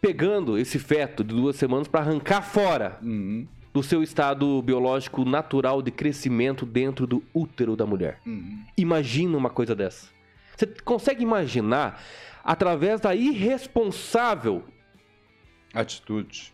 [0.02, 3.46] pegando esse feto de duas semanas para arrancar fora uhum.
[3.72, 8.20] do seu estado biológico natural de crescimento dentro do útero da mulher.
[8.26, 8.62] Uhum.
[8.76, 10.17] Imagina uma coisa dessa.
[10.58, 12.02] Você consegue imaginar
[12.42, 14.64] através da irresponsável
[15.72, 16.52] atitude,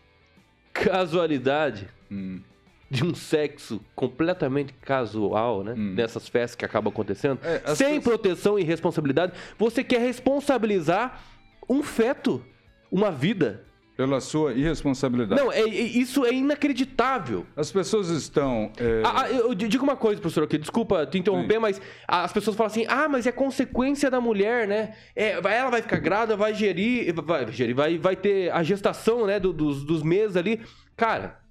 [0.75, 2.43] casualidade, uhum
[2.91, 5.75] de um sexo completamente casual, né?
[5.77, 5.95] Hum.
[5.95, 8.05] Nessas festas que acabam acontecendo, é, sem pessoas...
[8.05, 11.21] proteção e responsabilidade, você quer responsabilizar
[11.69, 12.45] um feto,
[12.93, 13.65] uma vida.
[13.97, 15.41] Pela sua irresponsabilidade.
[15.41, 17.47] Não, é, é, isso é inacreditável.
[17.57, 18.73] As pessoas estão.
[18.77, 19.03] É...
[19.05, 21.61] Ah, ah eu digo uma coisa, professor, aqui, desculpa te interromper, Sim.
[21.61, 24.95] mas as pessoas falam assim: ah, mas é consequência da mulher, né?
[25.15, 29.39] É, ela vai ficar grávida, vai gerir, vai, gerir, vai, vai ter a gestação, né,
[29.39, 30.61] do, dos, dos meses ali.
[30.97, 31.45] Cara,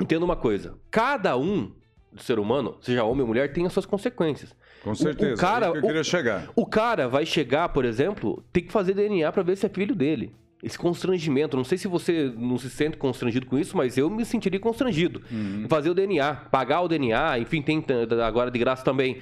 [0.00, 1.72] Entenda uma coisa: cada um
[2.12, 4.54] do ser humano, seja homem ou mulher, tem as suas consequências.
[4.82, 5.32] Com certeza.
[5.32, 6.48] O, o cara, que eu queria o, chegar.
[6.54, 9.94] O cara vai chegar, por exemplo, tem que fazer DNA para ver se é filho
[9.94, 10.34] dele.
[10.62, 14.24] Esse constrangimento, não sei se você não se sente constrangido com isso, mas eu me
[14.24, 15.22] sentiria constrangido.
[15.30, 15.66] Uhum.
[15.68, 17.84] Fazer o DNA, pagar o DNA, enfim, tem
[18.26, 19.18] agora de graça também.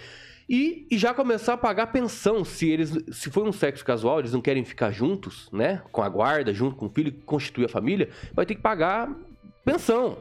[0.49, 2.45] E, e, já começar a pagar pensão.
[2.45, 5.83] Se eles, se for um sexo casual, eles não querem ficar juntos, né?
[5.91, 9.13] Com a guarda, junto com o filho, constituir a família, vai ter que pagar
[9.65, 10.19] pensão.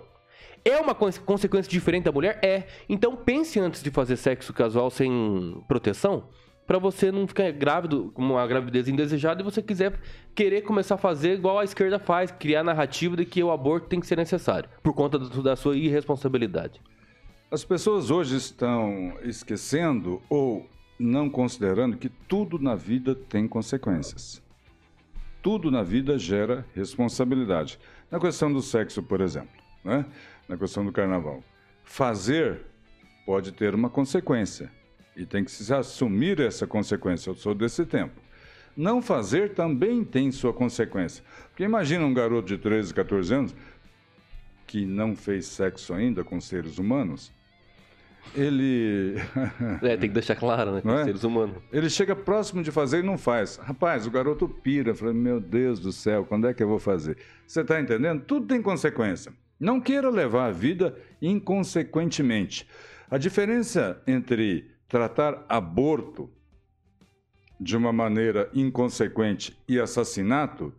[0.65, 2.39] É uma consequência diferente da mulher?
[2.43, 2.63] É.
[2.89, 6.27] Então pense antes de fazer sexo casual sem proteção
[6.65, 9.99] para você não ficar grávido com uma gravidez indesejada e você quiser
[10.33, 13.87] querer começar a fazer igual a esquerda faz, criar a narrativa de que o aborto
[13.87, 16.81] tem que ser necessário, por conta da sua irresponsabilidade.
[17.51, 20.67] As pessoas hoje estão esquecendo ou
[20.99, 24.41] não considerando que tudo na vida tem consequências.
[25.41, 27.79] Tudo na vida gera responsabilidade.
[28.09, 30.05] Na questão do sexo, por exemplo, né?
[30.49, 31.43] na questão do carnaval.
[31.83, 32.61] Fazer
[33.25, 34.71] pode ter uma consequência
[35.15, 37.29] e tem que se assumir essa consequência.
[37.29, 38.21] Eu sou desse tempo.
[38.75, 41.23] Não fazer também tem sua consequência.
[41.49, 43.55] Porque imagina um garoto de 13, 14 anos
[44.67, 47.31] que não fez sexo ainda com seres humanos
[48.33, 49.15] ele.
[49.83, 50.81] é, tem que deixar claro, né?
[50.83, 51.03] Não é?
[51.03, 51.57] Seres humanos.
[51.71, 53.57] Ele chega próximo de fazer e não faz.
[53.57, 54.95] Rapaz, o garoto pira.
[54.95, 57.17] Fala, meu Deus do céu, quando é que eu vou fazer?
[57.45, 58.23] Você está entendendo?
[58.23, 59.31] Tudo tem consequência.
[59.59, 62.67] Não queira levar a vida inconsequentemente.
[63.09, 66.29] A diferença entre tratar aborto
[67.59, 70.73] de uma maneira inconsequente e assassinato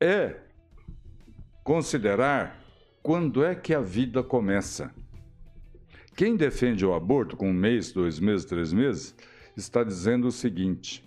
[0.00, 0.40] é
[1.62, 2.60] considerar
[3.02, 4.94] quando é que a vida começa.
[6.16, 9.14] Quem defende o aborto com um mês, dois meses, três meses,
[9.56, 11.04] está dizendo o seguinte: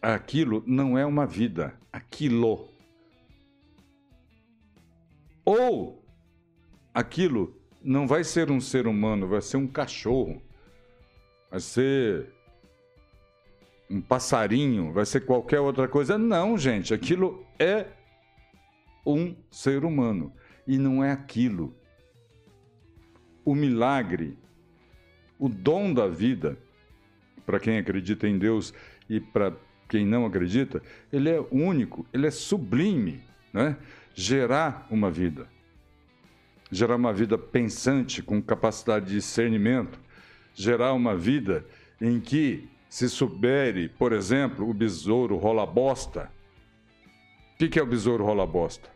[0.00, 2.68] aquilo não é uma vida, aquilo.
[5.44, 6.04] Ou
[6.92, 10.42] aquilo não vai ser um ser humano, vai ser um cachorro,
[11.50, 12.32] vai ser
[13.90, 16.18] um passarinho, vai ser qualquer outra coisa.
[16.18, 17.86] Não, gente, aquilo é
[19.06, 20.32] um ser humano
[20.66, 21.74] e não é aquilo
[23.48, 24.36] o milagre,
[25.38, 26.58] o dom da vida,
[27.46, 28.74] para quem acredita em Deus
[29.08, 29.54] e para
[29.88, 33.78] quem não acredita, ele é único, ele é sublime, né?
[34.14, 35.48] Gerar uma vida.
[36.70, 39.98] Gerar uma vida pensante, com capacidade de discernimento.
[40.54, 41.64] Gerar uma vida
[42.00, 46.30] em que se soubere, por exemplo, o besouro rola bosta.
[47.54, 48.88] O que, que é o besouro rola bosta?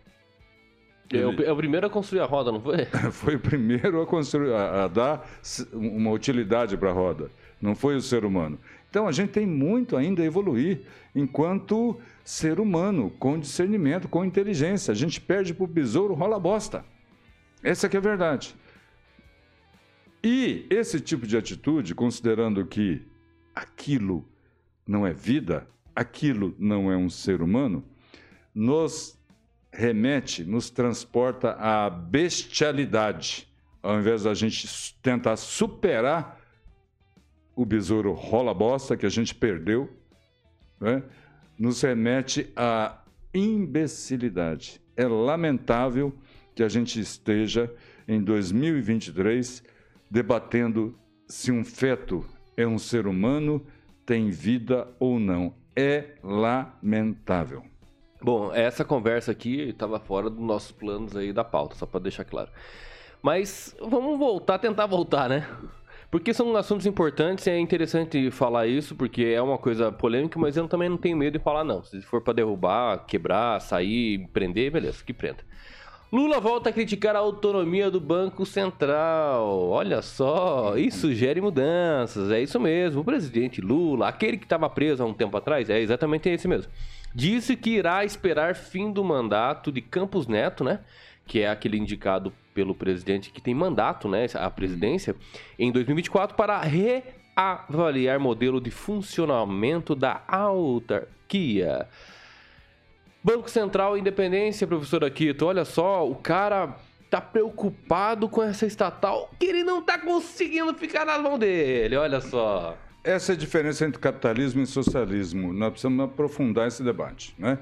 [1.13, 2.87] É o, é o, primeiro a construir a roda, não foi?
[3.13, 5.29] foi o primeiro a, construir, a, a dar
[5.73, 7.31] uma utilidade para a roda.
[7.61, 8.59] Não foi o ser humano.
[8.89, 10.81] Então a gente tem muito ainda a evoluir
[11.15, 14.93] enquanto ser humano, com discernimento, com inteligência.
[14.93, 16.85] A gente perde para o besouro, rola bosta.
[17.63, 18.55] Essa que é a verdade.
[20.23, 23.03] E esse tipo de atitude, considerando que
[23.55, 24.27] aquilo
[24.87, 27.85] não é vida, aquilo não é um ser humano,
[28.55, 29.19] nos
[29.73, 33.49] remete, nos transporta à bestialidade.
[33.83, 36.41] Ao invés da gente tentar superar
[37.55, 39.91] o besouro rola bosta que a gente perdeu,
[40.81, 41.03] né?
[41.59, 43.03] nos remete à
[43.35, 44.81] imbecilidade.
[44.97, 46.15] É lamentável
[46.63, 47.69] que a gente esteja
[48.07, 49.65] em 2023
[50.09, 50.97] debatendo
[51.27, 52.25] se um feto
[52.57, 53.67] é um ser humano,
[54.07, 55.55] tem vida ou não.
[55.75, 57.65] É lamentável.
[58.23, 62.25] Bom, essa conversa aqui estava fora dos nossos planos aí da pauta, só para deixar
[62.25, 62.53] claro.
[63.21, 65.49] Mas vamos voltar, tentar voltar, né?
[66.13, 70.57] Porque são assuntos importantes e é interessante falar isso, porque é uma coisa polêmica, mas
[70.57, 71.83] eu também não tenho medo de falar, não.
[71.83, 75.43] Se for para derrubar, quebrar, sair, prender, beleza, que prenda.
[76.13, 79.71] Lula volta a criticar a autonomia do Banco Central.
[79.71, 82.31] Olha só, isso gera mudanças.
[82.31, 83.01] É isso mesmo.
[83.01, 86.71] O presidente Lula, aquele que estava preso há um tempo atrás, é exatamente esse mesmo.
[87.15, 90.81] Disse que irá esperar fim do mandato de Campos Neto, né?
[91.27, 94.27] Que é aquele indicado pelo presidente que tem mandato, né?
[94.35, 95.17] A presidência,
[95.59, 101.89] em 2024 para reavaliar modelo de funcionamento da autarquia.
[103.25, 106.77] Banco Central Independência, professor Aquito, olha só, o cara
[107.09, 112.21] tá preocupado com essa estatal que ele não tá conseguindo ficar na mão dele, olha
[112.21, 112.77] só.
[113.05, 115.53] Essa é a diferença entre capitalismo e socialismo.
[115.53, 117.35] Nós precisamos aprofundar esse debate.
[117.39, 117.59] Né?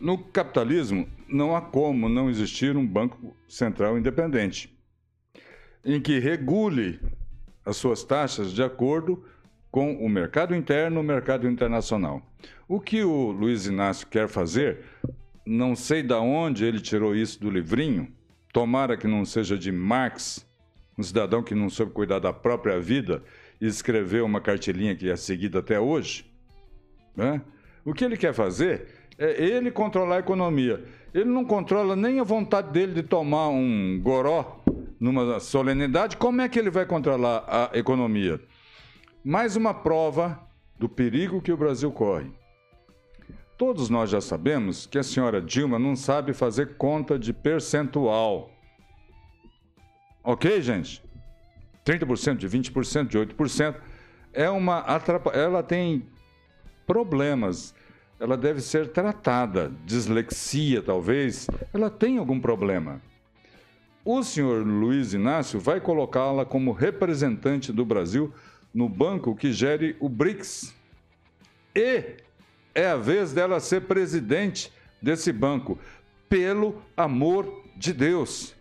[0.00, 4.76] No capitalismo, não há como não existir um banco central independente,
[5.84, 7.00] em que regule
[7.64, 9.24] as suas taxas de acordo
[9.70, 12.22] com o mercado interno e o mercado internacional.
[12.68, 14.80] O que o Luiz Inácio quer fazer,
[15.46, 18.08] não sei de onde ele tirou isso do livrinho,
[18.52, 20.46] tomara que não seja de Marx,
[20.98, 23.22] um cidadão que não soube cuidar da própria vida
[23.60, 26.24] e escreveu uma cartilinha que é seguida até hoje.
[27.16, 27.40] Né?
[27.84, 28.86] O que ele quer fazer
[29.18, 30.82] é ele controlar a economia.
[31.12, 34.62] Ele não controla nem a vontade dele de tomar um goró
[34.98, 36.16] numa solenidade.
[36.16, 38.40] Como é que ele vai controlar a economia?
[39.22, 40.40] Mais uma prova
[40.78, 42.32] do perigo que o Brasil corre.
[43.58, 48.50] Todos nós já sabemos que a senhora Dilma não sabe fazer conta de percentual.
[50.24, 51.04] Ok, gente?
[51.84, 53.74] 30%, de 20%, de 8%.
[54.32, 55.32] É uma atrapa...
[55.32, 56.06] Ela tem
[56.86, 57.74] problemas.
[58.18, 59.70] Ela deve ser tratada.
[59.84, 61.46] Dislexia, talvez.
[61.74, 63.02] Ela tem algum problema.
[64.02, 68.32] O senhor Luiz Inácio vai colocá-la como representante do Brasil
[68.72, 70.74] no banco que gere o BRICS.
[71.74, 72.16] E
[72.74, 75.78] é a vez dela ser presidente desse banco.
[76.28, 78.54] Pelo amor de Deus.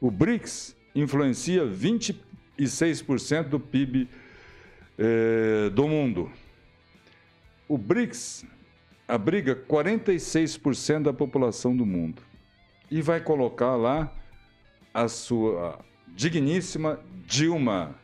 [0.00, 4.08] O BRICS influencia 26% do PIB
[4.98, 6.30] eh, do mundo.
[7.68, 8.44] O BRICS
[9.06, 12.22] abriga 46% da população do mundo
[12.90, 14.12] e vai colocar lá
[14.92, 15.78] a sua
[16.08, 17.94] digníssima Dilma,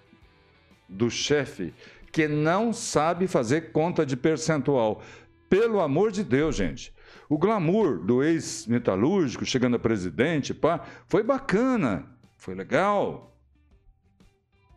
[0.88, 1.72] do chefe,
[2.12, 5.02] que não sabe fazer conta de percentual.
[5.48, 6.94] Pelo amor de Deus, gente.
[7.28, 12.06] O glamour do ex-metalúrgico chegando a presidente, pá, foi bacana,
[12.36, 13.36] foi legal.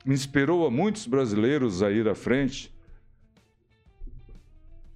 [0.06, 2.74] Inspirou a muitos brasileiros a ir à frente.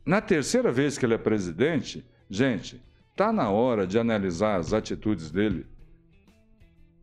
[0.06, 2.82] Na terceira vez que ele é presidente, gente,
[3.12, 5.68] está na hora de analisar as atitudes dele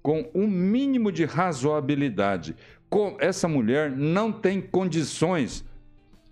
[0.08, 2.56] com um mínimo de razoabilidade.
[3.18, 5.64] Essa mulher não tem condições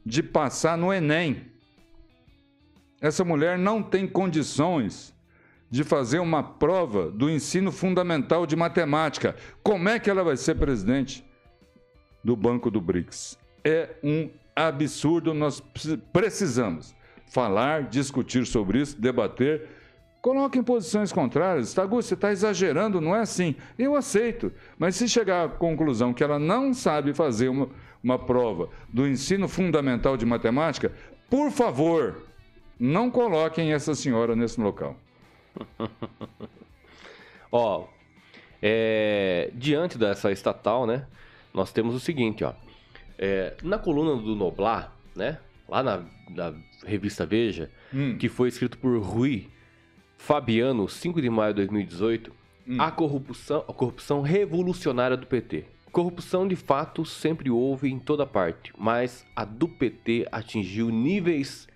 [0.05, 1.45] de passar no Enem.
[3.01, 5.15] Essa mulher não tem condições
[5.69, 9.37] de fazer uma prova do ensino fundamental de matemática.
[9.63, 11.25] Como é que ela vai ser presidente
[12.23, 13.39] do Banco do BRICS?
[13.65, 15.35] É um absurdo.
[15.35, 15.61] Nós
[16.13, 16.95] precisamos
[17.27, 19.69] falar, discutir sobre isso, debater.
[20.27, 21.72] Coloque em posições contrárias.
[21.72, 23.55] Tagu, você está exagerando, não é assim.
[23.79, 24.53] Eu aceito.
[24.77, 27.68] Mas se chegar à conclusão que ela não sabe fazer uma,
[28.03, 30.91] uma prova do ensino fundamental de matemática,
[31.31, 32.27] por favor,
[32.77, 34.97] não coloquem essa senhora nesse local.
[37.53, 37.87] ó,
[38.61, 41.07] é, diante dessa estatal, né?
[41.55, 42.53] Nós temos o seguinte, ó.
[43.16, 45.39] É, na coluna do Noblar, né?
[45.68, 46.53] Lá na, na
[46.85, 48.18] revista Veja, hum.
[48.18, 49.55] que foi escrito por Rui
[50.17, 52.33] Fabiano, 5 de maio de 2018,
[52.69, 52.77] hum.
[52.81, 55.64] a corrupção, a corrupção revolucionária do PT.
[55.93, 61.67] Corrupção de fato sempre houve em toda parte, mas a do PT atingiu níveis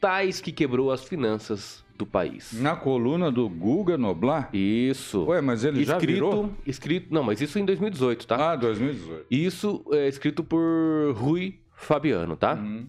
[0.00, 2.52] tais que quebrou as finanças do país.
[2.54, 4.48] Na coluna do Guga Noblar?
[4.54, 5.24] Isso.
[5.26, 6.50] Ué, mas ele escrito, já virou?
[6.66, 8.52] Escrito, não, mas isso em 2018, tá?
[8.52, 9.26] Ah, 2018.
[9.30, 12.54] Isso é escrito por Rui Fabiano, tá?
[12.54, 12.86] Uhum.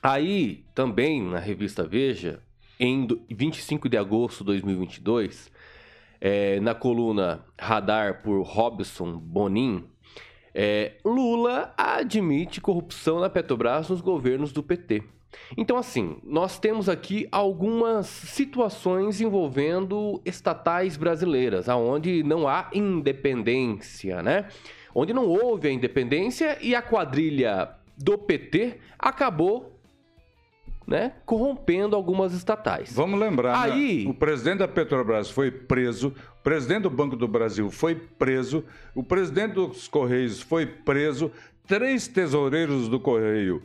[0.00, 2.40] Aí, também, na revista Veja,
[2.78, 5.50] em 25 de agosto de 2022,
[6.20, 9.84] é, na coluna Radar por Robson Bonin,
[10.54, 15.02] é, Lula admite corrupção na Petrobras nos governos do PT.
[15.56, 24.46] Então, assim, nós temos aqui algumas situações envolvendo estatais brasileiras, aonde não há independência, né?
[24.94, 29.73] Onde não houve a independência e a quadrilha do PT acabou
[30.86, 32.92] né, corrompendo algumas estatais.
[32.92, 33.72] Vamos lembrar, né?
[33.72, 34.10] Aí, né?
[34.10, 36.08] o presidente da Petrobras foi preso,
[36.38, 38.64] o presidente do Banco do Brasil foi preso,
[38.94, 41.30] o presidente dos Correios foi preso,
[41.66, 43.62] três tesoureiros do Correio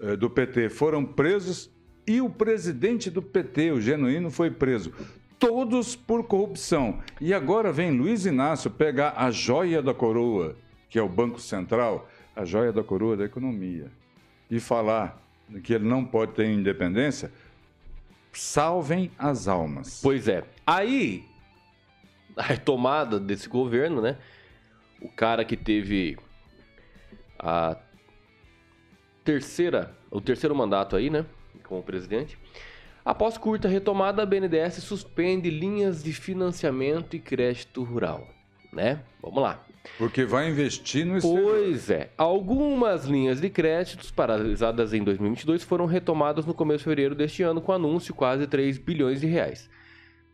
[0.00, 1.70] eh, do PT foram presos
[2.06, 4.92] e o presidente do PT, o Genuíno, foi preso.
[5.38, 7.00] Todos por corrupção.
[7.20, 10.56] E agora vem Luiz Inácio pegar a joia da coroa,
[10.90, 13.90] que é o Banco Central, a joia da coroa da economia,
[14.50, 15.23] e falar
[15.62, 17.32] que ele não pode ter independência.
[18.32, 20.00] Salvem as almas.
[20.02, 20.44] Pois é.
[20.66, 21.24] Aí,
[22.36, 24.16] a retomada desse governo, né?
[25.00, 26.18] O cara que teve
[27.38, 27.76] a
[29.24, 31.24] terceira, o terceiro mandato aí, né,
[31.64, 32.38] como presidente.
[33.04, 38.26] Após curta retomada, a BNDES suspende linhas de financiamento e crédito rural,
[38.72, 39.02] né?
[39.20, 39.62] Vamos lá.
[39.98, 41.42] Porque vai investir no exterior.
[41.42, 42.10] Pois é.
[42.16, 47.60] Algumas linhas de créditos paralisadas em 2022 foram retomadas no começo de fevereiro deste ano
[47.60, 49.68] com anúncio quase 3 bilhões de reais.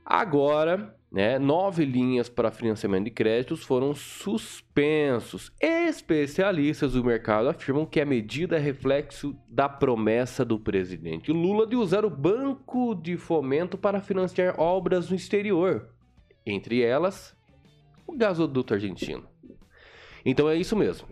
[0.04, 5.52] Agora, né, nove linhas para financiamento de créditos foram suspensos.
[5.60, 11.76] Especialistas do mercado afirmam que a medida é reflexo da promessa do presidente Lula de
[11.76, 15.90] usar o banco de fomento para financiar obras no exterior,
[16.46, 17.36] entre elas
[18.10, 19.26] o gasoduto argentino.
[20.24, 21.08] Então é isso mesmo.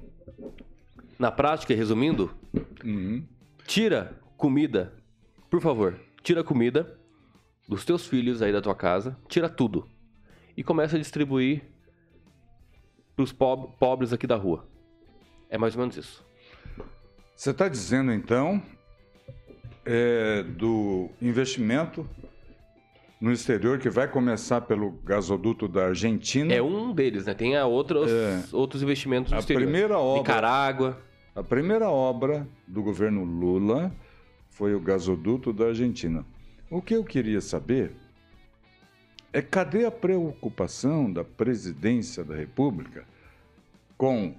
[1.18, 2.30] Na prática, resumindo,
[2.84, 3.24] uhum.
[3.66, 4.92] tira comida,
[5.50, 6.98] por favor, tira comida
[7.68, 9.88] dos teus filhos aí da tua casa, tira tudo
[10.56, 11.62] e começa a distribuir
[13.14, 14.68] para os pob pobres aqui da rua.
[15.50, 16.24] É mais ou menos isso.
[17.34, 18.62] Você está dizendo então
[19.84, 22.08] é, do investimento
[23.20, 26.54] no exterior que vai começar pelo gasoduto da Argentina.
[26.54, 27.34] É um deles, né?
[27.34, 29.62] Tem outros, é, outros investimentos no a exterior.
[29.62, 30.98] Primeira obra, Nicarágua.
[31.34, 33.92] A primeira obra do governo Lula
[34.50, 36.24] foi o gasoduto da Argentina.
[36.70, 37.92] O que eu queria saber
[39.32, 43.04] é cadê a preocupação da presidência da República
[43.96, 44.34] com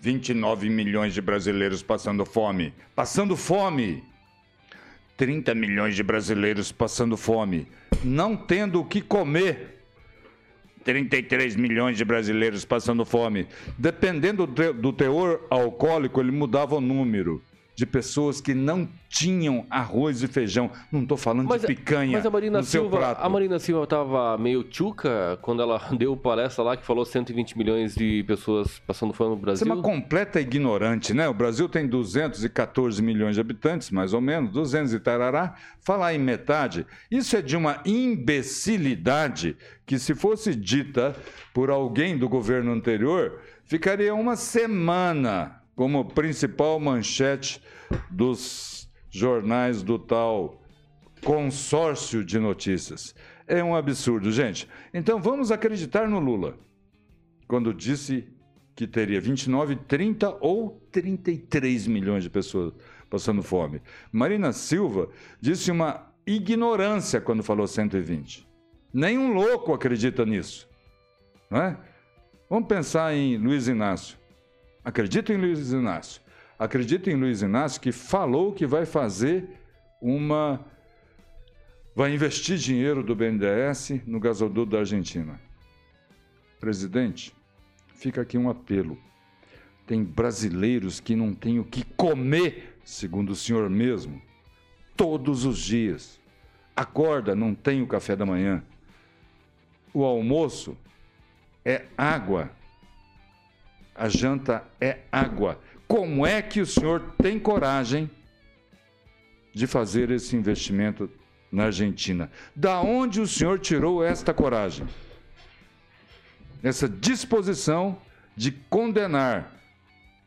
[0.00, 2.72] 29 milhões de brasileiros passando fome?
[2.94, 4.02] Passando fome!
[5.18, 7.66] 30 milhões de brasileiros passando fome,
[8.04, 9.74] não tendo o que comer.
[10.84, 13.46] 33 milhões de brasileiros passando fome.
[13.76, 17.42] Dependendo do teor alcoólico, ele mudava o número.
[17.78, 20.68] De pessoas que não tinham arroz e feijão.
[20.90, 23.20] Não estou falando Mas, de picanha mas a Marina no seu Silva, prato.
[23.24, 27.94] a Marina Silva estava meio tchuca quando ela deu palestra lá que falou 120 milhões
[27.94, 29.68] de pessoas passando fome no Você Brasil.
[29.70, 31.28] é uma completa ignorante, né?
[31.28, 35.54] O Brasil tem 214 milhões de habitantes, mais ou menos, 200 e tarará.
[35.80, 39.56] Falar em metade, isso é de uma imbecilidade
[39.86, 41.14] que, se fosse dita
[41.54, 47.62] por alguém do governo anterior, ficaria uma semana como principal manchete
[48.10, 50.60] dos jornais do tal
[51.24, 53.14] consórcio de notícias.
[53.46, 54.68] É um absurdo, gente.
[54.92, 56.58] Então vamos acreditar no Lula
[57.46, 58.26] quando disse
[58.74, 62.74] que teria 29, 30 ou 33 milhões de pessoas
[63.08, 63.80] passando fome.
[64.10, 65.08] Marina Silva
[65.40, 68.44] disse uma ignorância quando falou 120.
[68.92, 70.68] Nenhum louco acredita nisso.
[71.48, 71.78] Não é?
[72.50, 74.18] Vamos pensar em Luiz Inácio.
[74.88, 76.22] Acredito em Luiz Inácio.
[76.58, 79.46] Acredito em Luiz Inácio que falou que vai fazer
[80.00, 80.64] uma.
[81.94, 85.38] vai investir dinheiro do BNDES no gasoduto da Argentina.
[86.58, 87.36] Presidente,
[87.96, 88.96] fica aqui um apelo.
[89.86, 94.22] Tem brasileiros que não têm o que comer, segundo o senhor mesmo,
[94.96, 96.18] todos os dias.
[96.74, 98.64] Acorda, não tem o café da manhã.
[99.92, 100.74] O almoço
[101.62, 102.50] é água.
[103.98, 105.60] A janta é água.
[105.88, 108.08] Como é que o senhor tem coragem
[109.52, 111.10] de fazer esse investimento
[111.50, 112.30] na Argentina?
[112.54, 114.86] Da onde o senhor tirou esta coragem?
[116.62, 118.00] Essa disposição
[118.36, 119.52] de condenar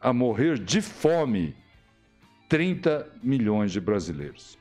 [0.01, 1.55] a morrer de fome
[2.49, 4.57] 30 milhões de brasileiros.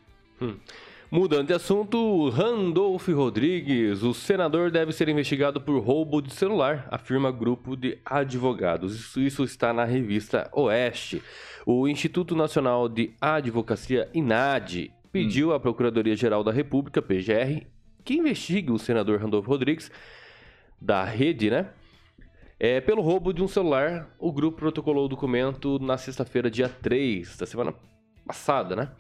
[1.13, 7.33] Mudando de assunto, Randolph Rodrigues, o senador deve ser investigado por roubo de celular, afirma
[7.33, 8.95] grupo de advogados.
[8.95, 11.21] Isso, isso está na revista Oeste.
[11.67, 17.67] O Instituto Nacional de Advocacia, INAD, pediu à Procuradoria-Geral da República, PGR,
[18.05, 19.91] que investigue o senador Randolph Rodrigues,
[20.81, 21.71] da rede, né?
[22.57, 27.37] É, pelo roubo de um celular, o grupo protocolou o documento na sexta-feira, dia 3
[27.37, 27.75] da semana
[28.25, 28.91] passada, né?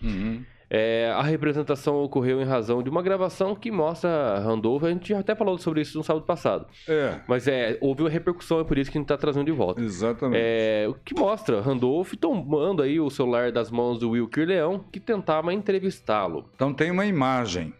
[0.72, 4.84] É, a representação ocorreu em razão de uma gravação que mostra Randolph.
[4.84, 6.64] A gente até falou sobre isso no sábado passado.
[6.88, 9.52] É, Mas é, houve uma repercussão, é por isso que a gente está trazendo de
[9.52, 9.82] volta.
[9.82, 10.40] exatamente.
[10.40, 15.00] É, o que mostra Randolph tomando aí o celular das mãos do Wilker Leão, que
[15.00, 16.48] tentava entrevistá-lo.
[16.54, 17.74] Então tem uma imagem.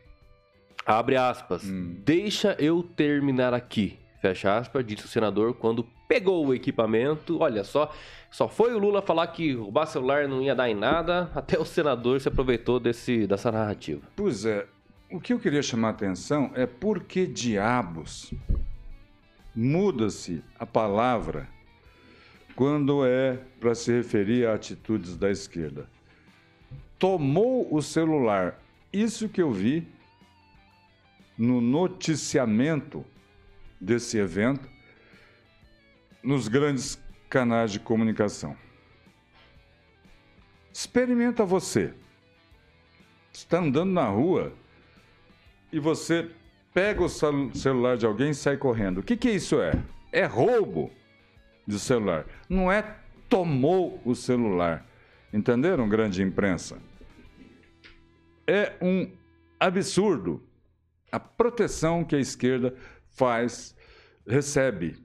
[0.85, 1.63] Abre aspas.
[1.65, 2.01] Hum.
[2.05, 3.99] Deixa eu terminar aqui.
[4.21, 7.39] Fecha aspas, disse o senador quando pegou o equipamento.
[7.41, 7.91] Olha só,
[8.31, 11.65] só foi o Lula falar que roubar celular não ia dar em nada, até o
[11.65, 14.03] senador se aproveitou desse, dessa narrativa.
[14.15, 14.67] Pois é,
[15.11, 18.33] o que eu queria chamar a atenção é por que diabos
[19.57, 21.49] muda-se a palavra
[22.55, 25.89] quando é para se referir a atitudes da esquerda.
[26.99, 28.61] Tomou o celular.
[28.93, 29.89] Isso que eu vi
[31.39, 33.03] no noticiamento
[33.81, 34.69] desse evento
[36.23, 38.57] nos grandes canais de comunicação.
[40.73, 41.95] Experimenta você.
[43.33, 44.53] Está andando na rua
[45.73, 46.31] e você
[46.75, 48.99] pega o cel- celular de alguém e sai correndo.
[48.99, 49.73] O que, que isso é?
[50.13, 50.91] É roubo
[51.67, 52.27] de celular.
[52.49, 52.97] Não é
[53.29, 54.85] tomou o celular.
[55.33, 56.79] Entenderam, grande imprensa?
[58.47, 59.11] É um
[59.59, 60.43] absurdo
[61.13, 62.75] a proteção que a esquerda
[63.15, 63.75] faz,
[64.27, 64.97] recebe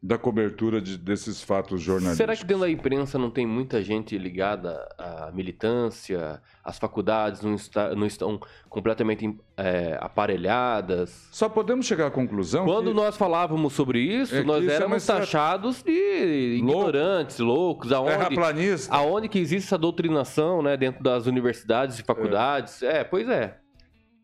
[0.00, 2.18] da cobertura de- desses fatos jornalísticos.
[2.18, 6.40] Será que dentro da imprensa não tem muita gente ligada à militância?
[6.62, 8.38] As faculdades não, está- não estão
[8.68, 11.26] completamente é, aparelhadas?
[11.32, 14.98] Só podemos chegar à conclusão Quando nós falávamos sobre isso, É nós isso é éramos
[14.98, 18.94] estra- taxados de ignorantes, loucos, aonde, terraplanista.
[18.94, 22.84] aonde que existe essa doutrinação, né, dentro das universidades e faculdades.
[22.84, 23.58] É, pois é.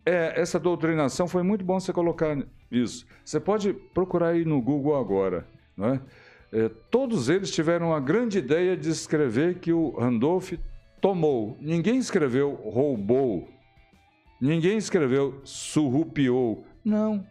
[0.06, 2.36] É, essa doutrinação foi muito bom você colocar
[2.70, 3.06] isso.
[3.24, 5.46] Você pode procurar aí no Google agora.
[5.76, 6.00] Não é?
[6.90, 10.52] Todos eles tiveram a grande ideia de escrever que o Randolph
[11.00, 11.56] tomou.
[11.60, 13.48] Ninguém escreveu roubou.
[14.40, 16.64] Ninguém escreveu surrupiou.
[16.84, 17.26] Não.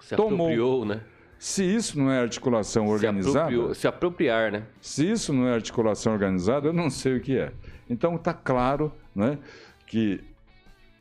[0.00, 0.46] Se Tomou.
[0.46, 1.00] apropriou, né?
[1.38, 4.66] Se isso não é articulação Se, organizada, apropriou, se apropriar, né?
[4.80, 7.52] se isso não é articulação organizada, eu não sei o que é.
[7.90, 9.38] Então está claro né,
[9.86, 10.22] que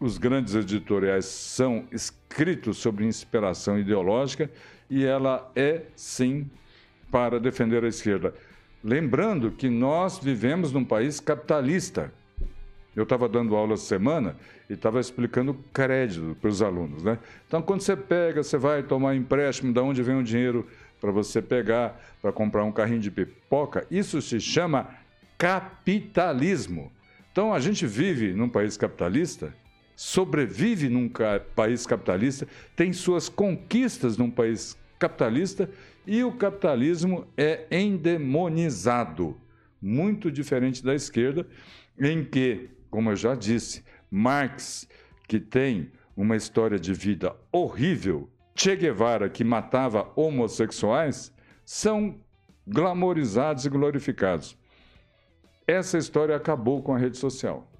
[0.02, 4.50] os grandes editoriais são escritos sobre inspiração ideológica
[4.90, 6.50] e ela é, sim,
[7.12, 8.34] para defender a esquerda.
[8.84, 12.12] Lembrando que nós vivemos num país capitalista.
[12.96, 14.36] Eu estava dando aula semana
[14.68, 17.04] e estava explicando crédito para os alunos.
[17.04, 17.20] Né?
[17.48, 20.68] Então, quando você pega, você vai tomar empréstimo, de onde vem o dinheiro
[21.00, 24.90] para você pegar, para comprar um carrinho de pipoca, isso se chama
[25.38, 26.92] capitalismo.
[27.32, 29.54] Então a gente vive num país capitalista,
[30.02, 31.08] sobrevive num
[31.56, 35.70] país capitalista, tem suas conquistas num país capitalista
[36.08, 39.38] e o capitalismo é endemonizado,
[39.80, 41.46] muito diferente da esquerda,
[42.00, 44.90] em que, como eu já disse, Marx,
[45.28, 51.32] que tem uma história de vida horrível, Che Guevara, que matava homossexuais,
[51.64, 52.16] são
[52.66, 54.58] glamorizados e glorificados.
[55.68, 57.71] Essa história acabou com a rede social.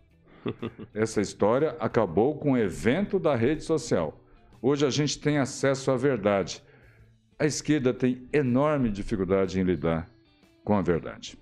[0.94, 4.20] Essa história acabou com o evento da rede social.
[4.62, 6.64] Hoje a gente tem acesso à verdade.
[7.40, 10.10] A esquerda tem enorme dificuldade em lidar
[10.64, 11.38] com a verdade.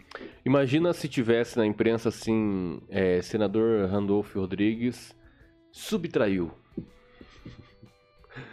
[0.46, 5.14] Imagina se tivesse na imprensa assim, é, senador Randolfo Rodrigues
[5.72, 6.52] subtraiu.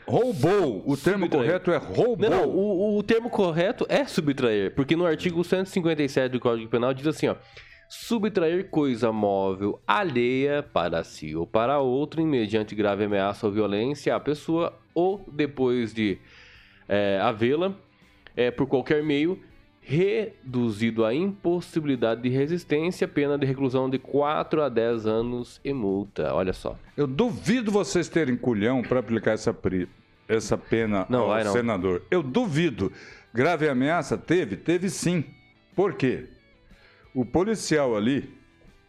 [0.06, 0.82] Roubou.
[0.86, 1.30] O termo Subtrair.
[1.30, 2.30] correto é roubou.
[2.30, 7.06] Não, o, o termo correto é subtrair, porque no artigo 157 do Código Penal diz
[7.06, 7.36] assim, ó.
[7.88, 14.20] Subtrair coisa móvel alheia para si ou para outro, mediante grave ameaça ou violência à
[14.20, 16.18] pessoa, ou depois de
[16.88, 17.72] é, havê-la,
[18.36, 19.38] é, por qualquer meio,
[19.80, 26.34] reduzido à impossibilidade de resistência, pena de reclusão de 4 a 10 anos e multa.
[26.34, 26.76] Olha só.
[26.96, 29.88] Eu duvido vocês terem culhão para aplicar essa, pri-
[30.28, 31.52] essa pena Não, ao vai não.
[31.52, 32.02] senador.
[32.10, 32.90] Eu duvido.
[33.32, 34.18] Grave ameaça?
[34.18, 34.56] Teve?
[34.56, 35.22] Teve sim.
[35.74, 36.26] Por quê?
[37.16, 38.30] O policial ali,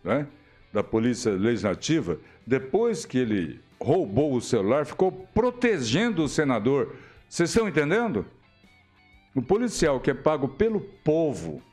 [0.04, 0.28] né,
[0.74, 6.94] da Polícia Legislativa, depois que ele roubou o celular, ficou protegendo o senador.
[7.30, 8.26] Vocês estão entendendo?
[9.34, 11.64] O policial que é pago pelo povo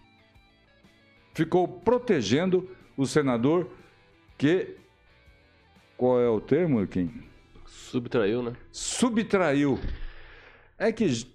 [1.35, 3.69] ficou protegendo o senador
[4.39, 4.77] que.
[5.97, 7.25] Qual é o termo, Kim?
[7.67, 8.53] Subtraiu, né?
[8.71, 9.81] Subtraiu.
[10.79, 11.27] É que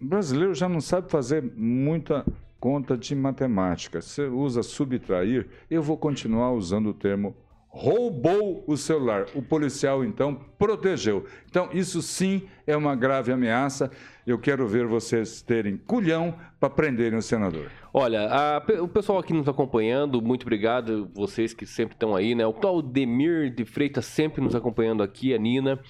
[0.00, 2.24] brasileiro já não sabe fazer muita
[2.60, 4.00] conta de matemática.
[4.00, 7.34] Você usa subtrair, eu vou continuar usando o termo
[7.70, 9.26] roubou o celular.
[9.34, 11.24] O policial, então, protegeu.
[11.48, 13.90] Então, isso sim é uma grave ameaça.
[14.26, 17.70] Eu quero ver vocês terem culhão para prenderem o senador.
[17.94, 22.44] Olha, a o pessoal aqui nos acompanhando, muito obrigado, vocês que sempre estão aí, né?
[22.44, 25.80] O Claudemir de Freitas sempre nos acompanhando aqui, a Nina,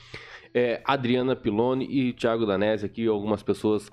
[0.54, 3.90] é, Adriana Piloni e Thiago Danese aqui, algumas pessoas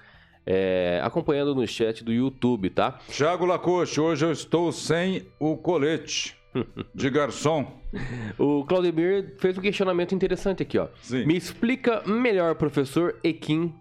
[0.49, 2.97] é, acompanhando no chat do YouTube, tá?
[3.09, 6.35] Tiago Lacoste, hoje eu estou sem o colete
[6.95, 7.69] de garçom.
[8.37, 10.87] O Claudemir fez um questionamento interessante aqui, ó.
[11.01, 11.25] Sim.
[11.25, 13.73] Me explica melhor, professor Ekin.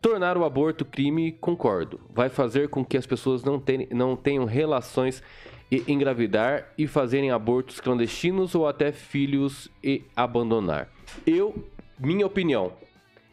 [0.00, 2.00] Tornar o aborto crime, concordo.
[2.14, 5.22] Vai fazer com que as pessoas não, ten- não tenham relações
[5.70, 10.88] e engravidar e fazerem abortos clandestinos ou até filhos e abandonar.
[11.26, 11.64] Eu,
[11.98, 12.72] minha opinião,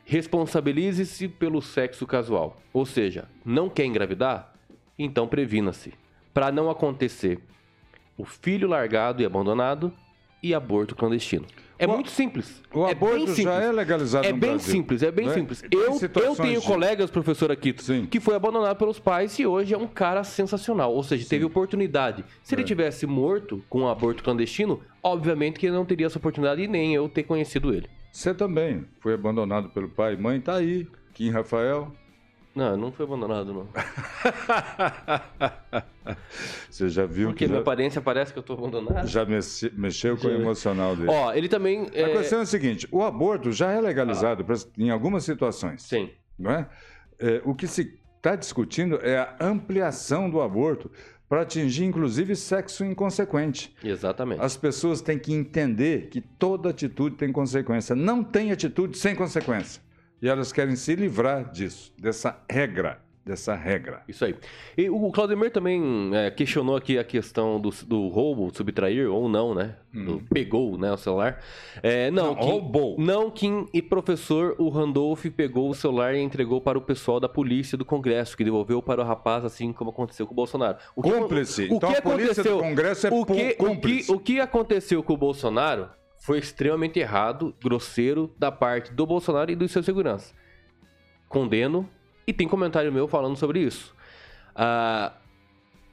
[0.06, 2.58] responsabilize-se pelo sexo casual.
[2.72, 4.54] Ou seja, não quer engravidar?
[4.98, 5.94] Então previna-se.
[6.34, 7.40] Para não acontecer
[8.18, 9.92] o filho largado e abandonado
[10.42, 11.46] e aborto clandestino.
[11.78, 12.62] É O- muito simples.
[12.74, 13.44] O é aborto bem simples.
[13.44, 15.34] já é legalizado É no bem Brasil, simples, é bem né?
[15.34, 15.62] simples.
[15.70, 18.06] Eu, eu tenho de- colegas, professor Aquito, Sim.
[18.06, 20.94] que foi abandonado pelos pais e hoje é um cara sensacional.
[20.94, 22.24] Ou seja, teve oportunidade.
[22.44, 22.66] Se ele É.
[22.66, 26.94] tivesse morto com um aborto clandestino, obviamente que ele não teria essa oportunidade e nem
[26.96, 27.90] eu ter conhecido ele.
[28.16, 30.88] Você também foi abandonado pelo pai e mãe, tá aí.
[31.14, 31.94] Kim Rafael.
[32.56, 33.68] Não, não foi abandonado, não.
[36.70, 39.06] Você já viu Porque que minha já, aparência parece que eu tô abandonado.
[39.06, 41.10] já mexe- mexeu com o emocional dele.
[41.10, 41.90] Ó, ele também.
[41.94, 42.14] A É...
[42.14, 45.84] questão é a seguinte: o aborto já é legalizado pra- em algumas situações.
[45.84, 46.10] Sim.
[46.40, 46.70] Não é?
[47.20, 50.90] É, o que se está discutindo é a ampliação do aborto
[51.28, 53.76] para atingir, inclusive, sexo inconsequente.
[53.84, 54.42] Exatamente.
[54.42, 57.96] As pessoas têm que entender que toda atitude tem consequência.
[57.96, 59.82] Não tem atitude sem consequência.
[60.22, 63.02] E elas querem se livrar disso, dessa regra.
[63.26, 64.04] Dessa regra.
[64.08, 64.36] Isso aí.
[64.78, 69.56] E o Claudemir também é, questionou aqui a questão do, do roubo, subtrair ou não,
[69.56, 69.78] né?
[69.92, 71.42] Do- pegou né, o celular.
[71.82, 72.28] É, não, Hum.
[72.28, 72.96] Não, Kim- roubou.
[73.00, 77.28] Não, Kim e professor, o Randolph pegou o celular e entregou para o pessoal da
[77.28, 80.78] polícia do Congresso, que devolveu para o rapaz, assim como aconteceu com o Bolsonaro.
[80.96, 81.64] O que, Cúmplice.
[81.64, 82.60] O Então que a polícia do aconteceu?
[82.60, 84.12] Congresso é o que, o, que, cúmplice.
[84.12, 89.56] o que aconteceu com o Bolsonaro foi extremamente errado, grosseiro, da parte do Bolsonaro e
[89.56, 90.32] dos seus seguranças.
[91.28, 91.90] Condeno,
[92.28, 93.94] e tem comentário meu falando sobre isso.
[94.56, 95.14] Ah,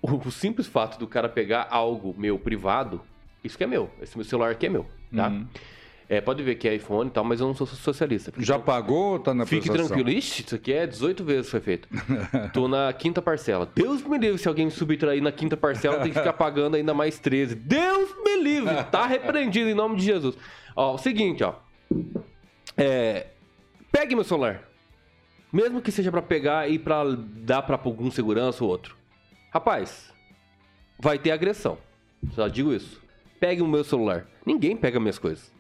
[0.01, 3.01] o, o simples fato do cara pegar algo meu privado,
[3.43, 3.91] isso que é meu.
[4.01, 5.29] Esse meu celular aqui é meu, tá?
[5.29, 5.47] Uhum.
[6.09, 8.31] É, pode ver que é iPhone e tal, mas eu não sou socialista.
[8.33, 9.87] Fique Já pagou ou tá na Fique prestação?
[9.87, 10.11] tranquilo.
[10.11, 11.89] Ixi, isso aqui é 18 vezes foi feito.
[12.53, 13.67] Tô na quinta parcela.
[13.75, 16.93] Deus me livre se alguém me subtrair na quinta parcela, tem que ficar pagando ainda
[16.93, 17.55] mais 13.
[17.55, 18.75] Deus me livre!
[18.91, 20.37] Tá repreendido em nome de Jesus.
[20.77, 21.55] Ó, o seguinte, ó.
[22.77, 23.29] É,
[23.91, 24.69] pegue meu celular.
[25.53, 28.97] Mesmo que seja pra pegar e pra dar pra algum segurança ou outro.
[29.53, 30.13] Rapaz,
[30.99, 31.77] vai ter agressão.
[32.35, 33.01] Só digo isso.
[33.39, 34.27] Pegue o meu celular.
[34.47, 35.53] Ninguém pega minhas coisas.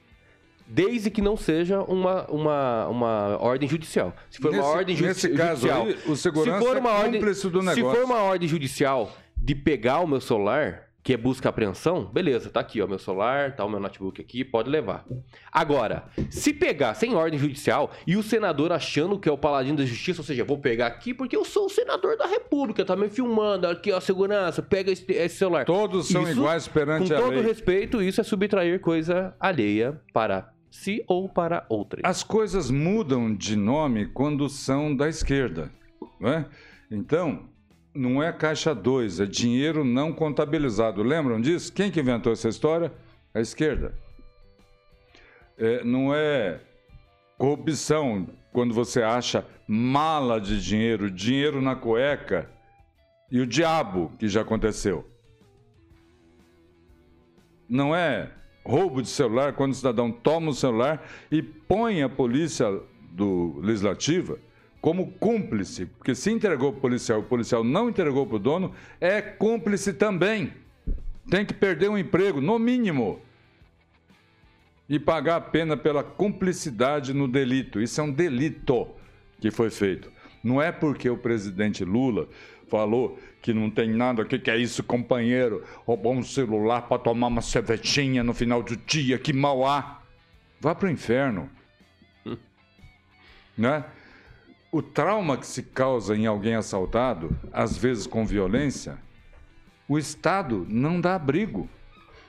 [0.66, 4.14] Desde que não seja uma, uma, uma ordem judicial.
[4.30, 5.86] Se for Nesse- uma ordem judi- nesse caso judicial.
[5.86, 7.90] aí, o segurança se for é uma ordem, cúmplice do Se negócio.
[8.00, 12.48] for uma ordem judicial de pegar o meu celular, que é busca e apreensão, beleza,
[12.48, 15.04] tá aqui, ó, meu celular, tá o meu notebook aqui, pode levar.
[15.50, 19.84] Agora, se pegar sem ordem judicial e o senador achando que é o paladino da
[19.84, 23.08] justiça, ou seja, vou pegar aqui porque eu sou o senador da república, tá me
[23.08, 25.64] filmando, aqui ó, segurança, pega esse, esse celular.
[25.64, 27.42] Todos são Isso, iguais perante Com a todo lei.
[27.42, 32.00] respeito, isso é subtrair coisa alheia para si ou para outra.
[32.04, 35.70] As coisas mudam de nome quando são da esquerda,
[36.20, 36.46] não é?
[36.90, 37.48] Então,
[37.94, 41.02] não é caixa 2, é dinheiro não contabilizado.
[41.02, 41.72] Lembram disso?
[41.72, 42.92] Quem que inventou essa história?
[43.34, 43.94] A esquerda.
[45.58, 46.60] É, não é
[47.38, 52.50] corrupção quando você acha mala de dinheiro, dinheiro na cueca
[53.30, 55.06] e o diabo que já aconteceu.
[57.68, 58.30] Não é
[58.64, 62.66] roubo de celular quando o cidadão toma o celular e põe a polícia
[63.10, 64.38] do legislativa
[64.82, 68.74] como cúmplice, porque se entregou para o policial, o policial não entregou para o dono,
[69.00, 70.52] é cúmplice também.
[71.30, 73.20] Tem que perder o emprego, no mínimo.
[74.88, 77.80] E pagar a pena pela cumplicidade no delito.
[77.80, 78.88] Isso é um delito
[79.40, 80.10] que foi feito.
[80.42, 82.28] Não é porque o presidente Lula
[82.68, 85.64] falou que não tem nada, o que, que é isso, companheiro?
[85.86, 90.02] Roubou um celular para tomar uma cervejinha no final do dia, que mal há.
[90.60, 91.48] Vá para o inferno.
[93.56, 93.84] Né?
[94.72, 98.96] O trauma que se causa em alguém assaltado, às vezes com violência,
[99.86, 101.68] o Estado não dá abrigo.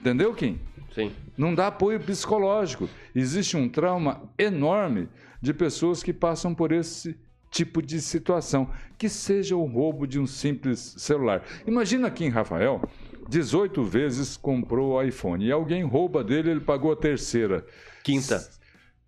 [0.01, 0.59] Entendeu, Kim?
[0.93, 1.13] Sim.
[1.37, 2.89] Não dá apoio psicológico.
[3.15, 5.07] Existe um trauma enorme
[5.41, 7.17] de pessoas que passam por esse
[7.49, 11.43] tipo de situação, que seja o roubo de um simples celular.
[11.65, 12.81] Imagina aqui em Rafael,
[13.29, 17.65] 18 vezes comprou o iPhone e alguém rouba dele, ele pagou a terceira.
[18.03, 18.45] Quinta.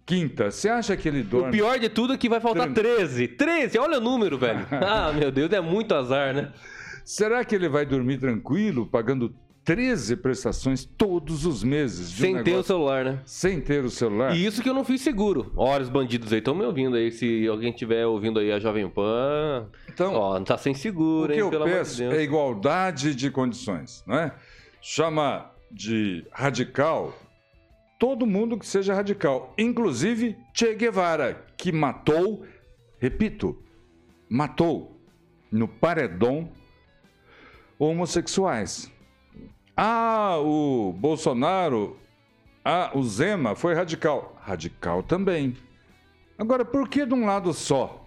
[0.06, 1.48] Quinta, você acha que ele dorme?
[1.50, 3.28] O pior de tudo é que vai faltar Tran- 13.
[3.30, 4.66] 13, olha o número, velho.
[4.72, 6.52] Ah, meu Deus, é muito azar, né?
[7.04, 9.34] Será que ele vai dormir tranquilo, pagando
[9.64, 12.12] 13 prestações todos os meses?
[12.12, 13.20] de um Sem ter o celular, né?
[13.26, 14.36] Sem ter o celular?
[14.36, 15.52] E isso que eu não fiz seguro.
[15.58, 17.12] Olha, os bandidos aí estão me ouvindo aí.
[17.12, 21.30] Se alguém estiver ouvindo aí a Jovem Pan, Então, ó, não tá sem O seguro,
[21.30, 21.40] que hein?
[21.40, 22.14] eu de peço Deus.
[22.14, 24.32] é igualdade de condições, não é?
[24.80, 27.12] Chama de radical
[27.98, 32.46] todo mundo que seja radical, inclusive Che Guevara, que matou,
[33.00, 33.58] repito,
[34.30, 35.00] matou
[35.52, 36.50] no paredão
[37.80, 38.92] homossexuais.
[39.76, 41.98] Ah, o Bolsonaro,
[42.64, 44.38] ah, o Zema foi radical.
[44.42, 45.56] Radical também.
[46.38, 48.06] Agora, por que de um lado só?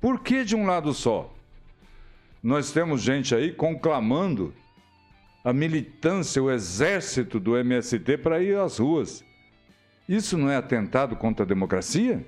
[0.00, 1.32] Por que de um lado só?
[2.42, 4.54] Nós temos gente aí conclamando
[5.46, 9.24] a militância, o exército do MST para ir às ruas.
[10.08, 12.26] Isso não é atentado contra a democracia?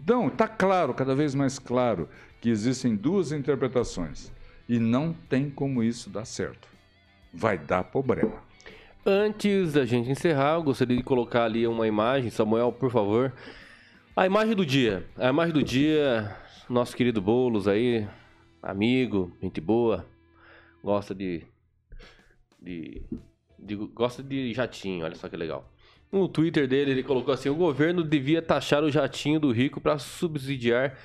[0.00, 2.08] Então, está claro, cada vez mais claro,
[2.40, 4.32] que existem duas interpretações.
[4.66, 6.66] E não tem como isso dar certo.
[7.34, 8.42] Vai dar problema.
[9.04, 12.30] Antes da gente encerrar, eu gostaria de colocar ali uma imagem.
[12.30, 13.30] Samuel, por favor.
[14.16, 15.06] A imagem do dia.
[15.18, 16.34] A imagem do dia,
[16.66, 18.08] nosso querido Boulos aí,
[18.62, 20.06] amigo, gente boa,
[20.82, 21.44] gosta de,
[22.60, 23.02] de,
[23.58, 25.72] de- gosta de jatinho, olha só que legal.
[26.10, 29.98] No Twitter dele, ele colocou assim: o governo devia taxar o jatinho do rico para
[29.98, 30.96] subsidiar,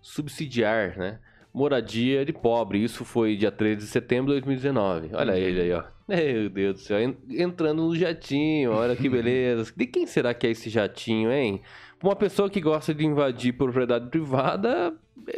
[0.00, 1.18] subsidiar, né?
[1.52, 2.82] Moradia de pobre.
[2.82, 5.10] Isso foi dia 13 de setembro de 2019.
[5.14, 5.82] Olha ele aí, ó.
[6.06, 7.00] Meu Deus do céu.
[7.00, 9.72] en- Entrando no jatinho, olha que beleza.
[9.76, 11.60] De quem será que é esse jatinho, hein?
[12.02, 14.94] Uma pessoa que gosta de invadir propriedade privada,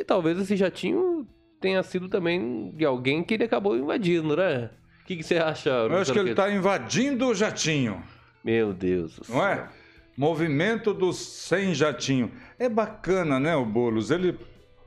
[0.06, 1.26] talvez esse jatinho
[1.60, 4.70] tenha sido também de alguém que ele acabou invadindo, né?
[5.10, 5.70] O que, que você acha?
[5.70, 8.00] Eu acho que ele está invadindo o jatinho.
[8.44, 9.44] Meu Deus do não céu.
[9.44, 9.68] é?
[10.16, 12.30] Movimento dos sem jatinho.
[12.56, 14.12] É bacana, né, o Boulos?
[14.12, 14.38] Ele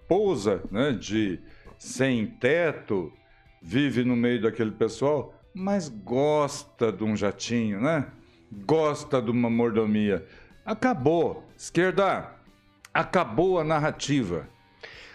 [0.08, 1.42] pousa, né, de
[1.78, 3.12] sem teto,
[3.62, 8.08] vive no meio daquele pessoal, mas gosta de um jatinho, né?
[8.66, 10.26] Gosta de uma mordomia.
[10.66, 11.44] Acabou.
[11.58, 12.32] Esquerda,
[12.94, 14.48] acabou a narrativa.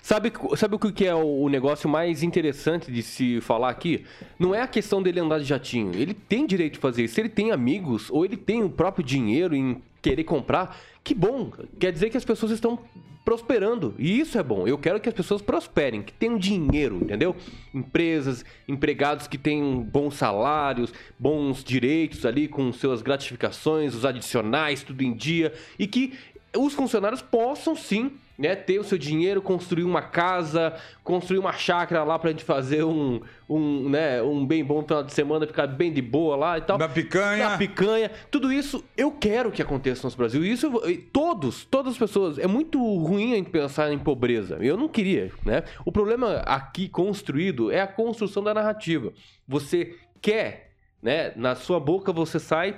[0.09, 4.07] Sabe, sabe o que é o o negócio mais interessante de se falar aqui?
[4.39, 5.95] Não é a questão dele andar de jatinho.
[5.95, 7.17] Ele tem direito de fazer isso.
[7.17, 11.53] Se ele tem amigos ou ele tem o próprio dinheiro em querer comprar, que bom.
[11.79, 12.79] Quer dizer que as pessoas estão
[13.23, 13.95] prosperando.
[13.99, 14.67] E isso é bom.
[14.67, 17.37] Eu quero que as pessoas prosperem, que tenham dinheiro, entendeu?
[17.75, 25.03] Empresas, empregados que tenham bons salários, bons direitos ali com suas gratificações, os adicionais, tudo
[25.03, 25.53] em dia.
[25.79, 26.15] E que
[26.57, 30.73] os funcionários possam sim né, ter o seu dinheiro, construir uma casa,
[31.03, 35.13] construir uma chácara lá pra gente fazer um, um, né, um bem bom final de
[35.13, 36.79] semana, ficar bem de boa lá e tal.
[36.79, 37.49] Na picanha.
[37.49, 38.11] Na picanha.
[38.31, 40.45] Tudo isso eu quero que aconteça no nosso Brasil.
[40.45, 40.71] E isso,
[41.13, 42.39] todos, todas as pessoas.
[42.39, 44.57] É muito ruim a gente pensar em pobreza.
[44.61, 45.65] Eu não queria, né?
[45.85, 49.13] O problema aqui construído é a construção da narrativa.
[49.49, 50.71] Você quer,
[51.03, 51.33] né?
[51.35, 52.77] Na sua boca você sai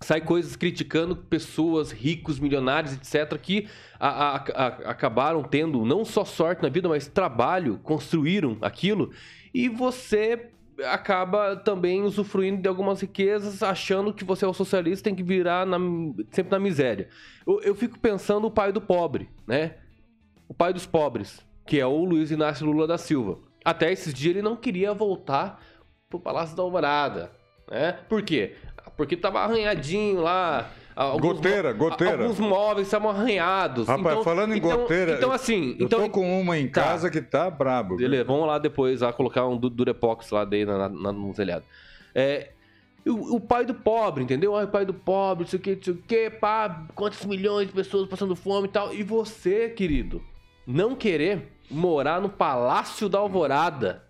[0.00, 3.68] sai coisas criticando pessoas ricos, milionários, etc., que
[3.98, 9.10] a, a, a, acabaram tendo não só sorte na vida, mas trabalho, construíram aquilo,
[9.52, 10.50] e você
[10.84, 15.66] acaba também usufruindo de algumas riquezas, achando que você é o socialista, tem que virar
[15.66, 15.78] na,
[16.30, 17.08] sempre na miséria.
[17.46, 19.74] Eu, eu fico pensando o pai do pobre, né?
[20.48, 23.38] O pai dos pobres, que é o Luiz Inácio Lula da Silva.
[23.64, 25.60] Até esses dias ele não queria voltar
[26.08, 27.32] pro Palácio da Alvorada,
[27.70, 27.92] né?
[28.08, 28.54] Por quê?
[28.98, 30.72] Porque tava arranhadinho lá.
[30.96, 32.24] Alguns, goteira, goteira.
[32.24, 33.86] Alguns móveis estavam arranhados.
[33.86, 35.12] Rapaz, então, falando em então, goteira.
[35.12, 35.76] Então, assim.
[35.78, 36.82] Eu então, tô com uma em tá.
[36.82, 37.96] casa que tá brabo.
[37.96, 41.64] Beleza, vamos lá depois lá, colocar um Durepox lá dentro na, na, no telhado.
[42.12, 42.50] É.
[43.06, 44.56] O, o, pai do pobre, entendeu?
[44.56, 47.24] Ai, o pai do pobre, não sei o que, não sei o que, pá, quantos
[47.24, 48.92] milhões de pessoas passando fome e tal.
[48.92, 50.20] E você, querido,
[50.66, 54.07] não querer morar no Palácio da Alvorada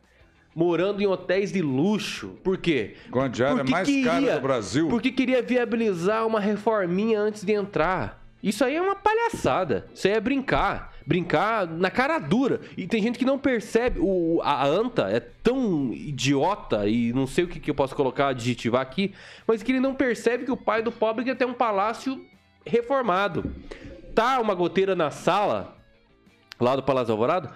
[0.59, 2.31] morando em hotéis de luxo.
[2.43, 2.97] Por quê?
[3.13, 4.89] Com a diária porque mais queria, cara do Brasil.
[4.89, 8.21] Porque queria viabilizar uma reforminha antes de entrar.
[8.43, 9.87] Isso aí é uma palhaçada.
[9.95, 10.95] Isso aí é brincar.
[11.07, 12.61] Brincar na cara dura.
[12.77, 14.01] E tem gente que não percebe.
[14.01, 18.27] O, a anta é tão idiota e não sei o que, que eu posso colocar,
[18.29, 19.15] adjetivar aqui,
[19.47, 22.21] mas que ele não percebe que o pai do pobre quer ter um palácio
[22.67, 23.45] reformado.
[24.13, 25.77] Tá uma goteira na sala,
[26.59, 27.49] lá do Palácio Alvorado,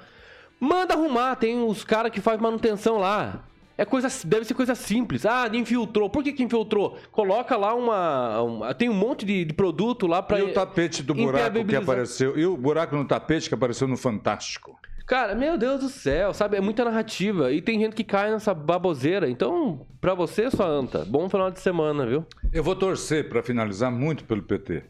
[0.63, 3.43] Manda arrumar, tem os caras que faz manutenção lá.
[3.77, 5.27] É coisa, deve ser coisa simples.
[5.27, 6.09] Ah, infiltrou.
[6.09, 6.97] Por que, que infiltrou?
[7.11, 11.03] Coloca lá uma, uma tem um monte de, de produto lá para E o tapete
[11.03, 12.39] do buraco que apareceu?
[12.39, 14.79] E o buraco no tapete que apareceu no Fantástico?
[15.05, 16.57] Cara, meu Deus do céu, sabe?
[16.57, 17.51] É muita narrativa.
[17.51, 19.29] E tem gente que cai nessa baboseira.
[19.29, 22.25] Então, pra você, sua anta, bom final de semana, viu?
[22.53, 24.85] Eu vou torcer, para finalizar, muito pelo PT.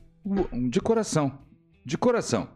[0.69, 1.33] De coração.
[1.83, 2.47] De coração.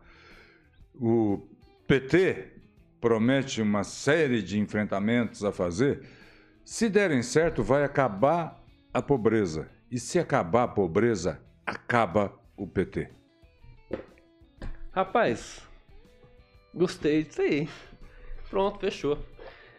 [0.94, 1.48] O
[1.86, 2.55] PT
[3.06, 6.02] promete uma série de enfrentamentos a fazer,
[6.64, 8.60] se derem certo, vai acabar
[8.92, 9.70] a pobreza.
[9.88, 13.08] E se acabar a pobreza, acaba o PT.
[14.90, 15.62] Rapaz,
[16.74, 17.68] gostei disso aí.
[18.50, 19.16] Pronto, fechou.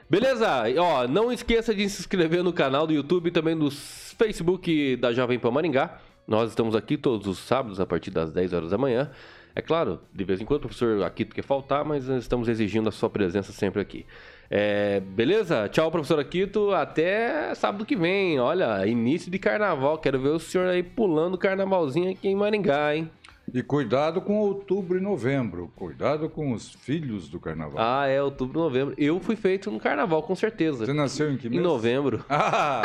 [0.09, 0.63] Beleza?
[0.79, 5.11] Ó, não esqueça de se inscrever no canal do YouTube e também no Facebook da
[5.11, 5.99] Jovem Pan Maringá.
[6.25, 9.11] Nós estamos aqui todos os sábados a partir das 10 horas da manhã.
[9.57, 12.91] É claro, de vez em quando o professor Aquito quer faltar, mas estamos exigindo a
[12.91, 14.05] sua presença sempre aqui.
[14.51, 15.67] É, beleza?
[15.67, 16.71] Tchau, professor Aquito.
[16.73, 18.39] Até sábado que vem.
[18.39, 19.97] Olha, início de carnaval.
[19.97, 23.09] Quero ver o senhor aí pulando carnavalzinho aqui em Maringá, hein?
[23.53, 25.71] E cuidado com outubro e novembro.
[25.75, 27.75] Cuidado com os filhos do carnaval.
[27.77, 28.95] Ah, é, outubro e novembro.
[28.97, 30.85] Eu fui feito no carnaval, com certeza.
[30.85, 31.61] Você nasceu em que mês?
[31.61, 32.23] Em novembro.
[32.39, 32.83] Ah,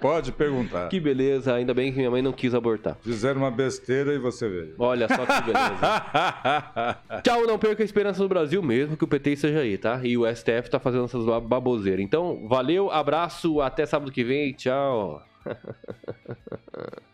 [0.00, 0.88] pode perguntar.
[0.88, 2.96] Que beleza, ainda bem que minha mãe não quis abortar.
[3.02, 4.74] Fizeram uma besteira e você veio.
[4.78, 7.20] Olha só que beleza.
[7.22, 10.00] Tchau, não perca a esperança do Brasil mesmo que o PT seja aí, tá?
[10.02, 12.04] E o STF tá fazendo essas baboseiras.
[12.04, 15.22] Então, valeu, abraço, até sábado que vem, tchau.